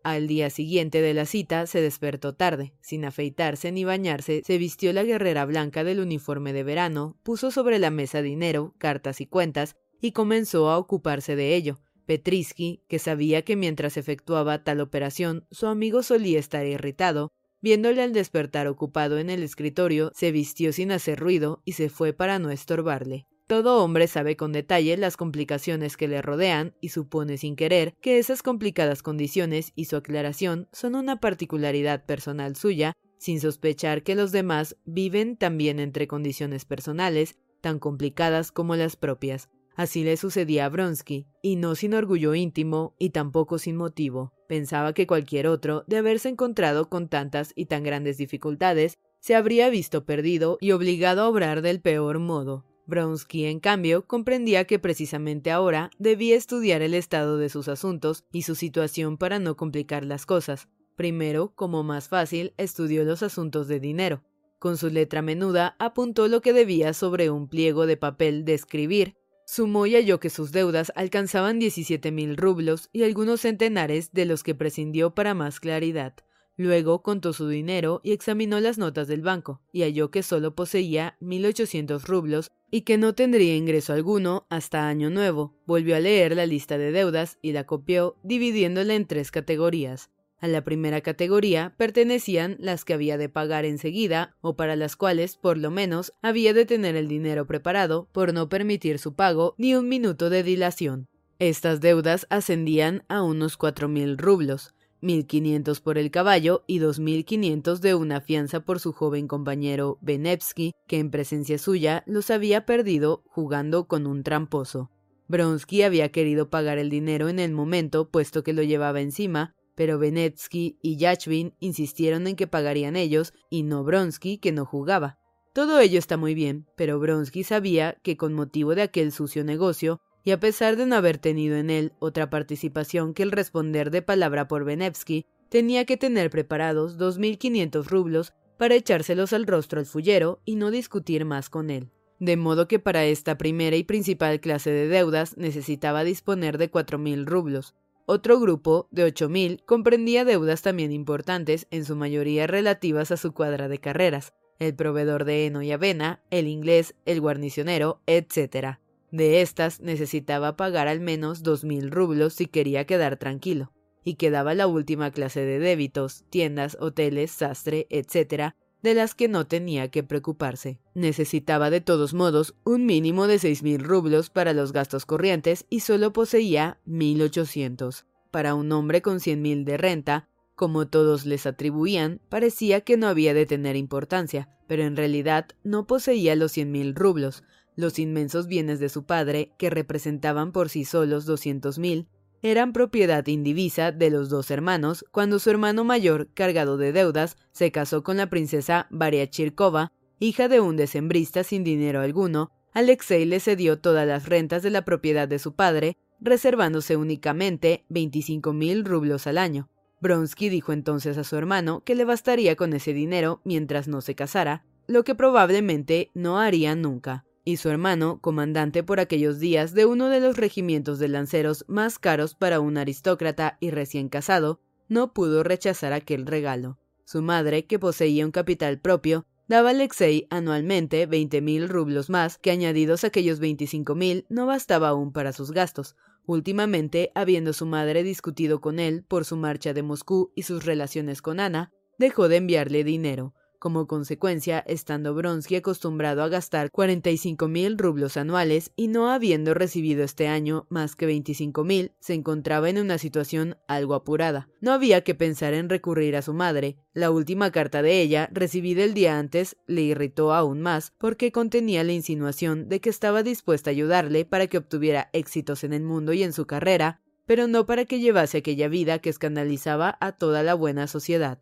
Al 0.04 0.28
día 0.28 0.50
siguiente 0.50 1.02
de 1.02 1.14
la 1.14 1.26
cita 1.26 1.68
se 1.68 1.80
despertó 1.80 2.36
tarde. 2.36 2.74
Sin 2.82 3.06
afeitarse 3.06 3.72
ni 3.72 3.86
bañarse, 3.86 4.42
se 4.46 4.58
vistió 4.58 4.92
la 4.92 5.04
guerrera 5.04 5.46
blanca 5.46 5.86
del 5.86 6.02
uniforme 6.02 6.52
de 6.52 6.64
verano, 6.64 7.18
puso 7.24 7.50
sobre 7.50 7.80
la 7.80 7.92
mesa 7.92 8.22
dinero, 8.22 8.76
cartas 8.78 9.22
y 9.22 9.26
cuentas, 9.26 9.78
y 10.02 10.12
comenzó 10.12 10.70
a 10.70 10.78
ocuparse 10.78 11.36
de 11.36 11.56
ello. 11.56 11.80
Petrisky, 12.06 12.84
que 12.88 13.00
sabía 13.00 13.42
que 13.44 13.56
mientras 13.56 13.98
efectuaba 13.98 14.64
tal 14.64 14.80
operación 14.80 15.46
su 15.52 15.68
amigo 15.68 16.04
solía 16.04 16.40
estar 16.40 16.66
irritado, 16.66 17.32
viéndole 17.62 18.02
al 18.02 18.14
despertar 18.14 18.68
ocupado 18.68 19.20
en 19.20 19.30
el 19.30 19.44
escritorio, 19.44 20.12
se 20.16 20.32
vistió 20.32 20.72
sin 20.72 20.92
hacer 20.92 21.20
ruido 21.20 21.62
y 21.66 21.74
se 21.74 21.90
fue 21.90 22.14
para 22.14 22.40
no 22.40 22.50
estorbarle. 22.50 23.28
Todo 23.48 23.82
hombre 23.82 24.08
sabe 24.08 24.36
con 24.36 24.52
detalle 24.52 24.98
las 24.98 25.16
complicaciones 25.16 25.96
que 25.96 26.10
le 26.10 26.22
rodean 26.22 26.76
y 26.82 26.90
supone 26.90 27.38
sin 27.38 27.56
querer 27.56 27.94
que 28.02 28.20
esas 28.20 28.44
complicadas 28.44 29.02
condiciones 29.02 29.72
y 29.74 29.86
su 29.86 29.96
aclaración 29.96 30.68
son 30.74 30.96
una 30.96 31.22
particularidad 31.22 32.06
personal 32.06 32.58
suya, 32.58 32.94
sin 33.18 33.40
sospechar 33.40 34.04
que 34.04 34.16
los 34.16 34.34
demás 34.34 34.76
viven 34.86 35.38
también 35.38 35.80
entre 35.80 36.08
condiciones 36.08 36.66
personales 36.66 37.38
tan 37.62 37.80
complicadas 37.80 38.52
como 38.52 38.76
las 38.76 38.98
propias. 38.98 39.50
Así 39.78 40.04
le 40.04 40.18
sucedía 40.18 40.66
a 40.66 40.70
Bronsky, 40.70 41.28
y 41.44 41.56
no 41.56 41.76
sin 41.76 41.94
orgullo 41.94 42.34
íntimo 42.34 42.96
y 42.98 43.12
tampoco 43.12 43.60
sin 43.60 43.76
motivo. 43.76 44.34
Pensaba 44.48 44.92
que 44.94 45.06
cualquier 45.06 45.46
otro, 45.46 45.84
de 45.86 45.98
haberse 45.98 46.30
encontrado 46.30 46.90
con 46.90 47.10
tantas 47.10 47.54
y 47.56 47.68
tan 47.68 47.84
grandes 47.84 48.18
dificultades, 48.18 48.98
se 49.20 49.36
habría 49.36 49.70
visto 49.70 50.04
perdido 50.04 50.58
y 50.60 50.72
obligado 50.72 51.22
a 51.22 51.30
obrar 51.30 51.62
del 51.62 51.80
peor 51.80 52.18
modo. 52.18 52.66
Bronsky, 52.88 53.46
en 53.46 53.60
cambio, 53.60 54.08
comprendía 54.08 54.66
que 54.66 54.80
precisamente 54.80 55.52
ahora 55.52 55.92
debía 56.00 56.36
estudiar 56.36 56.82
el 56.82 56.96
estado 56.96 57.38
de 57.38 57.50
sus 57.50 57.68
asuntos 57.68 58.26
y 58.32 58.42
su 58.42 58.56
situación 58.56 59.18
para 59.18 59.38
no 59.38 59.58
complicar 59.58 60.06
las 60.06 60.26
cosas. 60.26 60.70
Primero, 60.96 61.54
como 61.54 61.84
más 61.84 62.10
fácil, 62.10 62.56
estudió 62.58 63.04
los 63.04 63.22
asuntos 63.22 63.68
de 63.68 63.80
dinero. 63.80 64.24
Con 64.58 64.76
su 64.78 64.90
letra 64.90 65.22
menuda 65.22 65.76
apuntó 65.78 66.28
lo 66.28 66.42
que 66.42 66.54
debía 66.54 66.94
sobre 66.94 67.30
un 67.30 67.48
pliego 67.48 67.86
de 67.86 67.98
papel 67.98 68.44
de 68.44 68.56
escribir 68.56 69.18
Sumó 69.50 69.86
y 69.86 69.96
halló 69.96 70.20
que 70.20 70.30
sus 70.30 70.52
deudas 70.52 70.92
alcanzaban 70.94 71.58
diecisiete 71.58 72.12
mil 72.12 72.36
rublos 72.36 72.90
y 72.92 73.04
algunos 73.04 73.42
centenares 73.42 74.12
de 74.12 74.26
los 74.26 74.44
que 74.44 74.56
prescindió 74.56 75.16
para 75.16 75.34
más 75.34 75.62
claridad. 75.62 76.14
Luego 76.58 77.02
contó 77.02 77.32
su 77.32 77.48
dinero 77.48 78.02
y 78.04 78.12
examinó 78.12 78.60
las 78.60 78.78
notas 78.78 79.08
del 79.08 79.22
banco, 79.22 79.62
y 79.72 79.84
halló 79.84 80.12
que 80.12 80.22
solo 80.22 80.54
poseía 80.54 81.16
mil 81.22 81.46
ochocientos 81.46 82.08
rublos 82.08 82.52
y 82.72 82.82
que 82.82 82.98
no 82.98 83.16
tendría 83.16 83.56
ingreso 83.56 83.94
alguno 83.94 84.46
hasta 84.50 84.90
año 84.90 85.10
nuevo. 85.10 85.56
Volvió 85.66 85.96
a 85.96 86.02
leer 86.02 86.36
la 86.36 86.46
lista 86.46 86.78
de 86.78 86.92
deudas 86.92 87.38
y 87.42 87.54
la 87.54 87.66
copió, 87.66 88.18
dividiéndola 88.24 88.96
en 88.96 89.08
tres 89.08 89.32
categorías. 89.32 90.10
A 90.40 90.48
la 90.48 90.64
primera 90.64 91.02
categoría 91.02 91.74
pertenecían 91.78 92.58
las 92.60 92.86
que 92.86 92.94
había 92.94 93.18
de 93.18 93.28
pagar 93.28 93.66
enseguida 93.66 94.36
o 94.42 94.56
para 94.56 94.76
las 94.76 94.96
cuales, 94.96 95.36
por 95.36 95.58
lo 95.58 95.72
menos, 95.72 96.14
había 96.22 96.54
de 96.54 96.66
tener 96.66 96.96
el 96.96 97.08
dinero 97.08 97.48
preparado 97.48 98.08
por 98.12 98.34
no 98.34 98.48
permitir 98.48 99.00
su 99.00 99.16
pago 99.16 99.56
ni 99.58 99.74
un 99.74 99.90
minuto 99.90 100.30
de 100.30 100.44
dilación. 100.44 101.08
Estas 101.40 101.82
deudas 101.82 102.28
ascendían 102.30 103.04
a 103.08 103.24
unos 103.24 103.58
cuatro 103.58 103.88
mil 103.88 104.18
rublos, 104.18 104.76
mil 105.02 105.26
quinientos 105.26 105.82
por 105.82 105.98
el 105.98 106.12
caballo 106.12 106.64
y 106.68 106.80
dos 106.80 107.00
mil 107.00 107.26
quinientos 107.26 107.82
de 107.82 107.96
una 107.96 108.22
fianza 108.22 108.60
por 108.60 108.80
su 108.80 108.94
joven 108.94 109.28
compañero 109.28 109.98
Benevsky, 110.02 110.74
que 110.88 111.00
en 111.00 111.10
presencia 111.10 111.58
suya 111.58 112.04
los 112.06 112.30
había 112.30 112.66
perdido 112.66 113.24
jugando 113.28 113.88
con 113.88 114.06
un 114.06 114.22
tramposo. 114.22 114.92
Bronsky 115.28 115.82
había 115.82 116.10
querido 116.10 116.50
pagar 116.50 116.78
el 116.78 116.90
dinero 116.90 117.28
en 117.28 117.40
el 117.40 117.52
momento, 117.52 118.10
puesto 118.10 118.44
que 118.44 118.54
lo 118.54 118.64
llevaba 118.64 119.02
encima, 119.02 119.56
pero 119.78 120.00
Benetsky 120.00 120.80
y 120.82 120.98
Yachvin 120.98 121.54
insistieron 121.60 122.26
en 122.26 122.36
que 122.36 122.48
pagarían 122.48 122.96
ellos 122.96 123.32
y 123.52 123.62
no 123.62 123.84
Bronsky, 123.84 124.40
que 124.40 124.52
no 124.52 124.66
jugaba. 124.66 125.20
Todo 125.54 125.80
ello 125.80 126.00
está 126.00 126.18
muy 126.18 126.34
bien, 126.34 126.66
pero 126.76 127.00
Bronsky 127.00 127.44
sabía 127.44 128.00
que 128.02 128.18
con 128.18 128.34
motivo 128.34 128.74
de 128.74 128.82
aquel 128.82 129.12
sucio 129.12 129.44
negocio, 129.44 130.02
y 130.24 130.32
a 130.32 130.40
pesar 130.40 130.78
de 130.78 130.88
no 130.88 130.96
haber 130.96 131.20
tenido 131.20 131.58
en 131.58 131.70
él 131.70 131.94
otra 132.00 132.32
participación 132.32 133.14
que 133.14 133.22
el 133.22 133.32
responder 133.32 133.92
de 133.92 134.02
palabra 134.02 134.48
por 134.48 134.66
Benevsky, 134.66 135.28
tenía 135.50 135.86
que 135.86 135.96
tener 135.96 136.32
preparados 136.32 136.98
dos 136.98 137.20
mil 137.20 137.38
quinientos 137.38 137.92
rublos 137.92 138.34
para 138.58 138.74
echárselos 138.74 139.32
al 139.32 139.46
rostro 139.46 139.80
al 139.80 139.86
fullero 139.86 140.42
y 140.44 140.56
no 140.56 140.72
discutir 140.72 141.24
más 141.24 141.52
con 141.52 141.70
él. 141.70 141.92
De 142.20 142.36
modo 142.36 142.68
que 142.68 142.80
para 142.80 143.06
esta 143.06 143.38
primera 143.38 143.76
y 143.76 143.84
principal 143.84 144.40
clase 144.40 144.72
de 144.72 144.88
deudas 144.88 145.38
necesitaba 145.38 146.04
disponer 146.04 146.58
de 146.58 146.72
cuatro 146.72 146.98
mil 146.98 147.28
rublos. 147.28 147.76
Otro 148.10 148.40
grupo, 148.40 148.88
de 148.90 149.04
ocho 149.04 149.28
mil, 149.28 149.62
comprendía 149.66 150.24
deudas 150.24 150.62
también 150.62 150.94
importantes, 150.94 151.68
en 151.72 151.84
su 151.84 151.98
mayoría 151.98 152.48
relativas 152.48 153.12
a 153.12 153.18
su 153.18 153.34
cuadra 153.34 153.68
de 153.68 153.80
carreras, 153.80 154.34
el 154.60 154.74
proveedor 154.76 155.26
de 155.26 155.46
heno 155.46 155.62
y 155.62 155.74
avena, 155.74 156.22
el 156.32 156.48
inglés, 156.48 156.96
el 157.06 157.20
guarnicionero, 157.20 158.00
etc. 158.08 158.78
De 159.12 159.42
estas 159.42 159.82
necesitaba 159.82 160.56
pagar 160.56 160.88
al 160.88 161.02
menos 161.02 161.44
dos 161.44 161.66
mil 161.66 161.92
rublos 161.92 162.34
si 162.36 162.46
quería 162.46 162.86
quedar 162.86 163.18
tranquilo 163.18 163.74
y 164.06 164.14
quedaba 164.14 164.54
la 164.54 164.68
última 164.68 165.12
clase 165.12 165.42
de 165.42 165.60
débitos, 165.60 166.24
tiendas, 166.30 166.78
hoteles, 166.80 167.32
sastre, 167.32 167.88
etc., 167.90 168.56
de 168.84 168.94
las 168.94 169.16
que 169.16 169.28
no 169.28 169.48
tenía 169.48 169.90
que 169.90 170.04
preocuparse. 170.04 170.80
Necesitaba 170.94 171.70
de 171.70 171.82
todos 171.82 172.14
modos 172.14 172.56
un 172.64 172.86
mínimo 172.86 173.28
de 173.28 173.40
seis 173.40 173.64
mil 173.64 173.84
rublos 173.84 174.30
para 174.30 174.54
los 174.54 174.72
gastos 174.72 175.06
corrientes 175.06 175.66
y 175.70 175.82
solo 175.82 176.14
poseía 176.14 176.80
mil 176.86 177.22
ochocientos. 177.22 178.06
Para 178.32 178.56
un 178.56 178.72
hombre 178.72 179.02
con 179.02 179.20
cien 179.20 179.42
mil 179.42 179.66
de 179.66 179.78
renta, 179.78 180.30
como 180.56 180.88
todos 180.88 181.26
les 181.26 181.46
atribuían, 181.46 182.20
parecía 182.30 182.82
que 182.82 182.98
no 182.98 183.08
había 183.08 183.34
de 183.34 183.46
tener 183.46 183.76
importancia, 183.76 184.50
pero 184.68 184.84
en 184.84 184.96
realidad 184.96 185.48
no 185.64 185.88
poseía 185.88 186.36
los 186.36 186.52
cien 186.52 186.72
mil 186.72 186.96
rublos. 186.96 187.44
Los 187.76 188.00
inmensos 188.00 188.48
bienes 188.48 188.80
de 188.80 188.90
su 188.90 189.04
padre, 189.04 189.52
que 189.60 189.70
representaban 189.70 190.52
por 190.52 190.70
sí 190.70 190.84
solos 190.84 191.26
doscientos 191.26 191.78
mil, 191.78 192.08
eran 192.42 192.74
propiedad 192.74 193.26
indivisa 193.28 193.92
de 193.92 194.10
los 194.10 194.30
dos 194.30 194.52
hermanos 194.52 195.06
cuando 195.12 195.40
su 195.40 195.50
hermano 195.50 195.84
mayor, 195.84 196.30
cargado 196.34 196.78
de 196.78 196.92
deudas, 196.92 197.38
se 197.52 197.72
casó 197.72 198.04
con 198.04 198.18
la 198.18 198.30
princesa 198.30 198.88
Chirkova, 199.30 199.92
hija 200.20 200.48
de 200.48 200.60
un 200.60 200.78
decembrista 200.78 201.44
sin 201.44 201.64
dinero 201.64 202.02
alguno, 202.02 202.52
Alexei 202.74 203.26
le 203.26 203.40
cedió 203.40 203.80
todas 203.80 204.08
las 204.08 204.28
rentas 204.28 204.64
de 204.64 204.70
la 204.70 204.84
propiedad 204.84 205.28
de 205.28 205.40
su 205.40 205.56
padre, 205.56 205.98
reservándose 206.20 206.96
únicamente 206.96 207.86
veinticinco 207.90 208.54
mil 208.54 208.86
rublos 208.86 209.28
al 209.28 209.38
año. 209.38 209.70
Bronsky 210.00 210.50
dijo 210.50 210.74
entonces 210.74 211.18
a 211.18 211.24
su 211.24 211.36
hermano 211.36 211.82
que 211.84 211.96
le 211.96 212.06
bastaría 212.06 212.56
con 212.56 212.74
ese 212.74 212.94
dinero 212.94 213.42
mientras 213.44 213.88
no 213.88 214.02
se 214.02 214.16
casara, 214.16 214.66
lo 214.86 215.04
que 215.04 215.16
probablemente 215.16 216.12
no 216.14 216.40
haría 216.40 216.76
nunca 216.76 217.27
y 217.48 217.56
su 217.56 217.70
hermano, 217.70 218.20
comandante 218.20 218.84
por 218.84 219.00
aquellos 219.00 219.40
días 219.40 219.74
de 219.74 219.86
uno 219.86 220.10
de 220.10 220.20
los 220.20 220.36
regimientos 220.36 221.00
de 221.00 221.08
lanceros 221.08 221.64
más 221.70 221.98
caros 221.98 222.36
para 222.36 222.60
un 222.60 222.78
aristócrata 222.78 223.58
y 223.62 223.72
recién 223.72 224.10
casado, 224.10 224.60
no 224.90 225.14
pudo 225.14 225.44
rechazar 225.44 225.94
aquel 225.94 226.26
regalo. 226.26 226.78
Su 227.06 227.22
madre, 227.22 227.66
que 227.66 227.80
poseía 227.80 228.26
un 228.26 228.32
capital 228.32 228.82
propio, 228.82 229.26
daba 229.48 229.70
a 229.70 229.72
Alexei 229.72 230.28
anualmente 230.30 231.06
veinte 231.06 231.40
mil 231.40 231.70
rublos 231.70 232.10
más, 232.10 232.38
que 232.38 232.52
añadidos 232.52 233.06
a 233.06 233.08
aquellos 233.08 233.40
veinticinco 233.40 233.96
mil 233.96 234.26
no 234.28 234.46
bastaba 234.46 234.90
aún 234.90 235.14
para 235.14 235.32
sus 235.32 235.52
gastos. 235.52 235.96
Últimamente, 236.26 237.14
habiendo 237.16 237.54
su 237.54 237.66
madre 237.66 238.04
discutido 238.04 238.60
con 238.60 238.78
él 238.78 239.06
por 239.08 239.24
su 239.24 239.38
marcha 239.38 239.74
de 239.74 239.84
Moscú 239.84 240.34
y 240.36 240.44
sus 240.44 240.66
relaciones 240.66 241.22
con 241.22 241.40
Ana, 241.40 241.72
dejó 241.98 242.28
de 242.28 242.36
enviarle 242.36 242.84
dinero. 242.84 243.34
Como 243.60 243.88
consecuencia, 243.88 244.60
estando 244.68 245.16
Bronsky 245.16 245.56
acostumbrado 245.56 246.22
a 246.22 246.30
gastar 246.30 246.70
45 246.70 247.48
mil 247.48 247.80
rublos 247.80 248.16
anuales 248.16 248.72
y 248.76 248.88
no 248.88 249.10
habiendo 249.10 249.56
recibido 249.56 250.04
este 250.04 250.28
año 250.28 250.68
más 250.70 250.96
que 250.96 251.08
25 251.08 251.64
mil, 251.64 251.92
se 252.00 252.14
encontraba 252.14 252.70
en 252.70 252.78
una 252.78 253.00
situación 253.00 253.58
algo 253.68 253.96
apurada. 253.96 254.48
No 254.62 254.74
había 254.74 255.04
que 255.04 255.16
pensar 255.16 255.56
en 255.56 255.70
recurrir 255.70 256.16
a 256.16 256.22
su 256.22 256.36
madre. 256.36 256.78
La 256.94 257.10
última 257.10 257.52
carta 257.52 257.82
de 257.82 258.00
ella, 258.00 258.30
recibida 258.32 258.84
el 258.84 258.94
día 258.94 259.18
antes, 259.18 259.58
le 259.66 259.82
irritó 259.82 260.36
aún 260.36 260.62
más 260.62 260.94
porque 261.00 261.32
contenía 261.32 261.84
la 261.84 261.94
insinuación 261.94 262.70
de 262.70 262.80
que 262.80 262.92
estaba 262.92 263.24
dispuesta 263.24 263.72
a 263.72 263.74
ayudarle 263.74 264.24
para 264.26 264.46
que 264.46 264.60
obtuviera 264.60 265.10
éxitos 265.14 265.64
en 265.64 265.74
el 265.74 265.82
mundo 265.82 266.14
y 266.14 266.22
en 266.22 266.34
su 266.34 266.46
carrera, 266.46 267.02
pero 267.26 267.48
no 267.48 267.66
para 267.66 267.86
que 267.86 268.00
llevase 268.00 268.38
aquella 268.38 268.68
vida 268.68 269.00
que 269.00 269.10
escandalizaba 269.10 269.98
a 270.00 270.12
toda 270.12 270.44
la 270.44 270.54
buena 270.54 270.86
sociedad. 270.86 271.40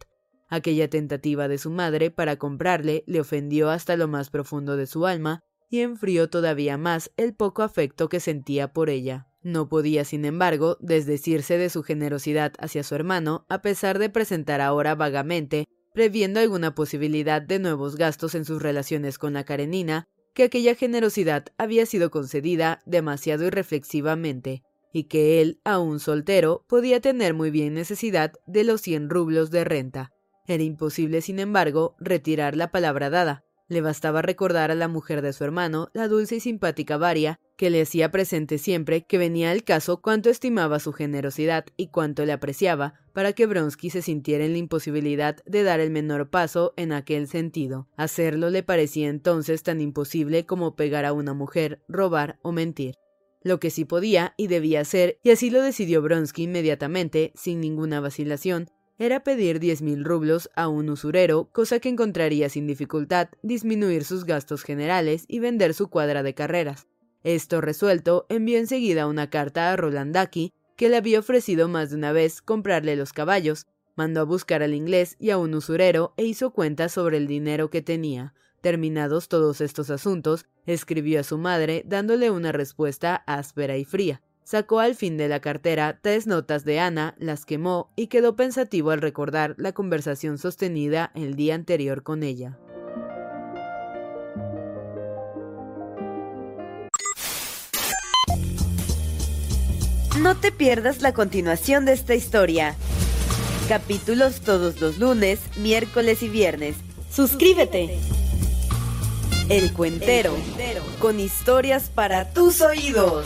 Aquella 0.48 0.90
tentativa 0.90 1.48
de 1.48 1.58
su 1.58 1.72
madre 1.72 2.12
para 2.12 2.38
comprarle 2.38 3.04
le 3.08 3.20
ofendió 3.20 3.70
hasta 3.70 3.98
lo 3.98 4.08
más 4.08 4.30
profundo 4.30 4.78
de 4.78 4.86
su 4.86 5.06
alma 5.06 5.44
y 5.70 5.80
enfrió 5.80 6.30
todavía 6.30 6.78
más 6.78 7.12
el 7.18 7.34
poco 7.34 7.64
afecto 7.64 8.10
que 8.10 8.20
sentía 8.20 8.72
por 8.72 8.90
ella. 8.90 9.28
No 9.42 9.70
podía, 9.70 10.06
sin 10.06 10.26
embargo, 10.26 10.78
desdecirse 10.80 11.58
de 11.58 11.70
su 11.70 11.84
generosidad 11.84 12.54
hacia 12.60 12.84
su 12.84 12.96
hermano, 12.96 13.46
a 13.50 13.62
pesar 13.62 14.00
de 14.00 14.10
presentar 14.10 14.62
ahora 14.62 14.96
vagamente, 14.96 15.68
previendo 15.94 16.40
alguna 16.40 16.76
posibilidad 16.76 17.42
de 17.42 17.60
nuevos 17.60 17.96
gastos 17.96 18.36
en 18.36 18.46
sus 18.46 18.62
relaciones 18.62 19.18
con 19.18 19.34
la 19.34 19.44
Karenina, 19.44 20.08
que 20.34 20.44
aquella 20.44 20.76
generosidad 20.76 21.46
había 21.58 21.86
sido 21.86 22.12
concedida 22.12 22.82
demasiado 22.86 23.46
irreflexivamente, 23.46 24.64
y 24.92 25.06
que 25.06 25.42
él, 25.42 25.60
aún 25.64 26.00
soltero, 26.00 26.66
podía 26.68 27.00
tener 27.00 27.34
muy 27.34 27.52
bien 27.52 27.74
necesidad 27.74 28.34
de 28.48 28.64
los 28.64 28.82
cien 28.82 29.10
rublos 29.10 29.52
de 29.52 29.64
renta. 29.64 30.12
Era 30.48 30.64
imposible, 30.64 31.22
sin 31.22 31.40
embargo, 31.40 31.96
retirar 32.00 32.56
la 32.56 32.72
palabra 32.72 33.10
dada. 33.10 33.44
Le 33.68 33.82
bastaba 33.82 34.22
recordar 34.22 34.70
a 34.70 34.76
la 34.76 34.88
mujer 34.88 35.24
de 35.24 35.34
su 35.34 35.44
hermano, 35.44 35.90
la 35.94 36.08
dulce 36.08 36.36
y 36.36 36.40
simpática 36.40 36.98
Varia, 36.98 37.40
que 37.58 37.72
le 37.72 37.82
hacía 37.82 38.12
presente 38.12 38.60
siempre 38.60 39.06
que 39.06 39.18
venía 39.18 39.50
al 39.50 39.64
caso 39.64 40.02
cuánto 40.02 40.30
estimaba 40.30 40.80
su 40.80 40.94
generosidad 40.94 41.66
y 41.76 41.88
cuánto 41.88 42.26
le 42.26 42.34
apreciaba, 42.34 42.94
para 43.12 43.34
que 43.34 43.48
Bronsky 43.48 43.90
se 43.90 44.04
sintiera 44.04 44.46
en 44.46 44.52
la 44.52 44.60
imposibilidad 44.60 45.38
de 45.46 45.64
dar 45.64 45.80
el 45.80 45.90
menor 45.90 46.30
paso 46.30 46.74
en 46.78 46.92
aquel 46.92 47.28
sentido. 47.28 47.88
Hacerlo 47.98 48.52
le 48.52 48.62
parecía 48.62 49.10
entonces 49.10 49.64
tan 49.64 49.82
imposible 49.82 50.46
como 50.46 50.76
pegar 50.76 51.06
a 51.06 51.14
una 51.14 51.34
mujer, 51.34 51.82
robar 51.88 52.38
o 52.44 52.52
mentir. 52.52 52.96
Lo 53.42 53.60
que 53.60 53.72
sí 53.72 53.86
podía 53.86 54.36
y 54.38 54.48
debía 54.48 54.82
hacer, 54.82 55.18
y 55.24 55.32
así 55.32 55.50
lo 55.50 55.62
decidió 55.62 56.04
Bronsky 56.04 56.44
inmediatamente, 56.44 57.32
sin 57.36 57.62
ninguna 57.62 58.00
vacilación, 58.00 58.70
era 58.98 59.24
pedir 59.24 59.60
diez 59.60 59.82
mil 59.82 60.06
rublos 60.06 60.50
a 60.56 60.68
un 60.68 60.90
usurero, 60.90 61.50
cosa 61.52 61.80
que 61.80 61.90
encontraría 61.90 62.50
sin 62.50 62.68
dificultad 62.68 63.30
disminuir 63.42 64.06
sus 64.06 64.26
gastos 64.26 64.64
generales 64.64 65.26
y 65.28 65.40
vender 65.40 65.74
su 65.74 65.90
cuadra 65.90 66.24
de 66.24 66.34
carreras. 66.34 66.88
Esto 67.24 67.60
resuelto, 67.60 68.26
envió 68.30 68.58
enseguida 68.58 69.08
una 69.08 69.30
carta 69.30 69.72
a 69.72 69.76
Rolandaki, 69.76 70.54
que 70.76 70.90
le 70.90 70.98
había 70.98 71.20
ofrecido 71.20 71.68
más 71.68 71.90
de 71.90 71.96
una 71.98 72.12
vez 72.12 72.42
comprarle 72.42 72.96
los 72.96 73.14
caballos, 73.14 73.68
mandó 73.96 74.22
a 74.22 74.26
buscar 74.26 74.62
al 74.62 74.74
inglés 74.74 75.16
y 75.20 75.30
a 75.32 75.38
un 75.38 75.54
usurero 75.56 76.14
e 76.18 76.26
hizo 76.26 76.52
cuentas 76.52 76.92
sobre 76.92 77.18
el 77.18 77.28
dinero 77.28 77.70
que 77.70 77.82
tenía. 77.82 78.34
Terminados 78.62 79.28
todos 79.28 79.62
estos 79.62 79.90
asuntos, 79.90 80.46
escribió 80.66 81.20
a 81.20 81.24
su 81.24 81.38
madre 81.38 81.84
dándole 81.86 82.32
una 82.32 82.52
respuesta 82.52 83.16
áspera 83.28 83.78
y 83.78 83.86
fría. 83.86 84.22
Sacó 84.46 84.80
al 84.80 84.94
fin 84.94 85.18
de 85.18 85.28
la 85.28 85.40
cartera 85.40 85.98
tres 86.04 86.28
notas 86.28 86.66
de 86.66 86.80
Ana, 86.80 87.16
las 87.18 87.46
quemó 87.46 87.90
y 87.96 88.08
quedó 88.08 88.36
pensativo 88.36 88.92
al 88.92 89.02
recordar 89.02 89.56
la 89.58 89.72
conversación 89.72 90.38
sostenida 90.38 91.12
el 91.16 91.36
día 91.36 91.56
anterior 91.56 92.04
con 92.04 92.22
ella. 92.22 92.60
No 100.22 100.38
te 100.38 100.52
pierdas 100.52 101.02
la 101.02 101.12
continuación 101.16 101.86
de 101.86 101.94
esta 101.94 102.14
historia. 102.14 102.76
Capítulos 103.68 104.42
todos 104.42 104.80
los 104.80 105.00
lunes, 105.00 105.40
miércoles 105.58 106.22
y 106.22 106.30
viernes. 106.30 106.76
Suscríbete. 107.10 107.98
El 109.50 109.74
Cuentero, 109.74 110.36
con 111.00 111.20
historias 111.20 111.90
para 111.90 112.32
tus 112.32 112.62
oídos. 112.62 113.26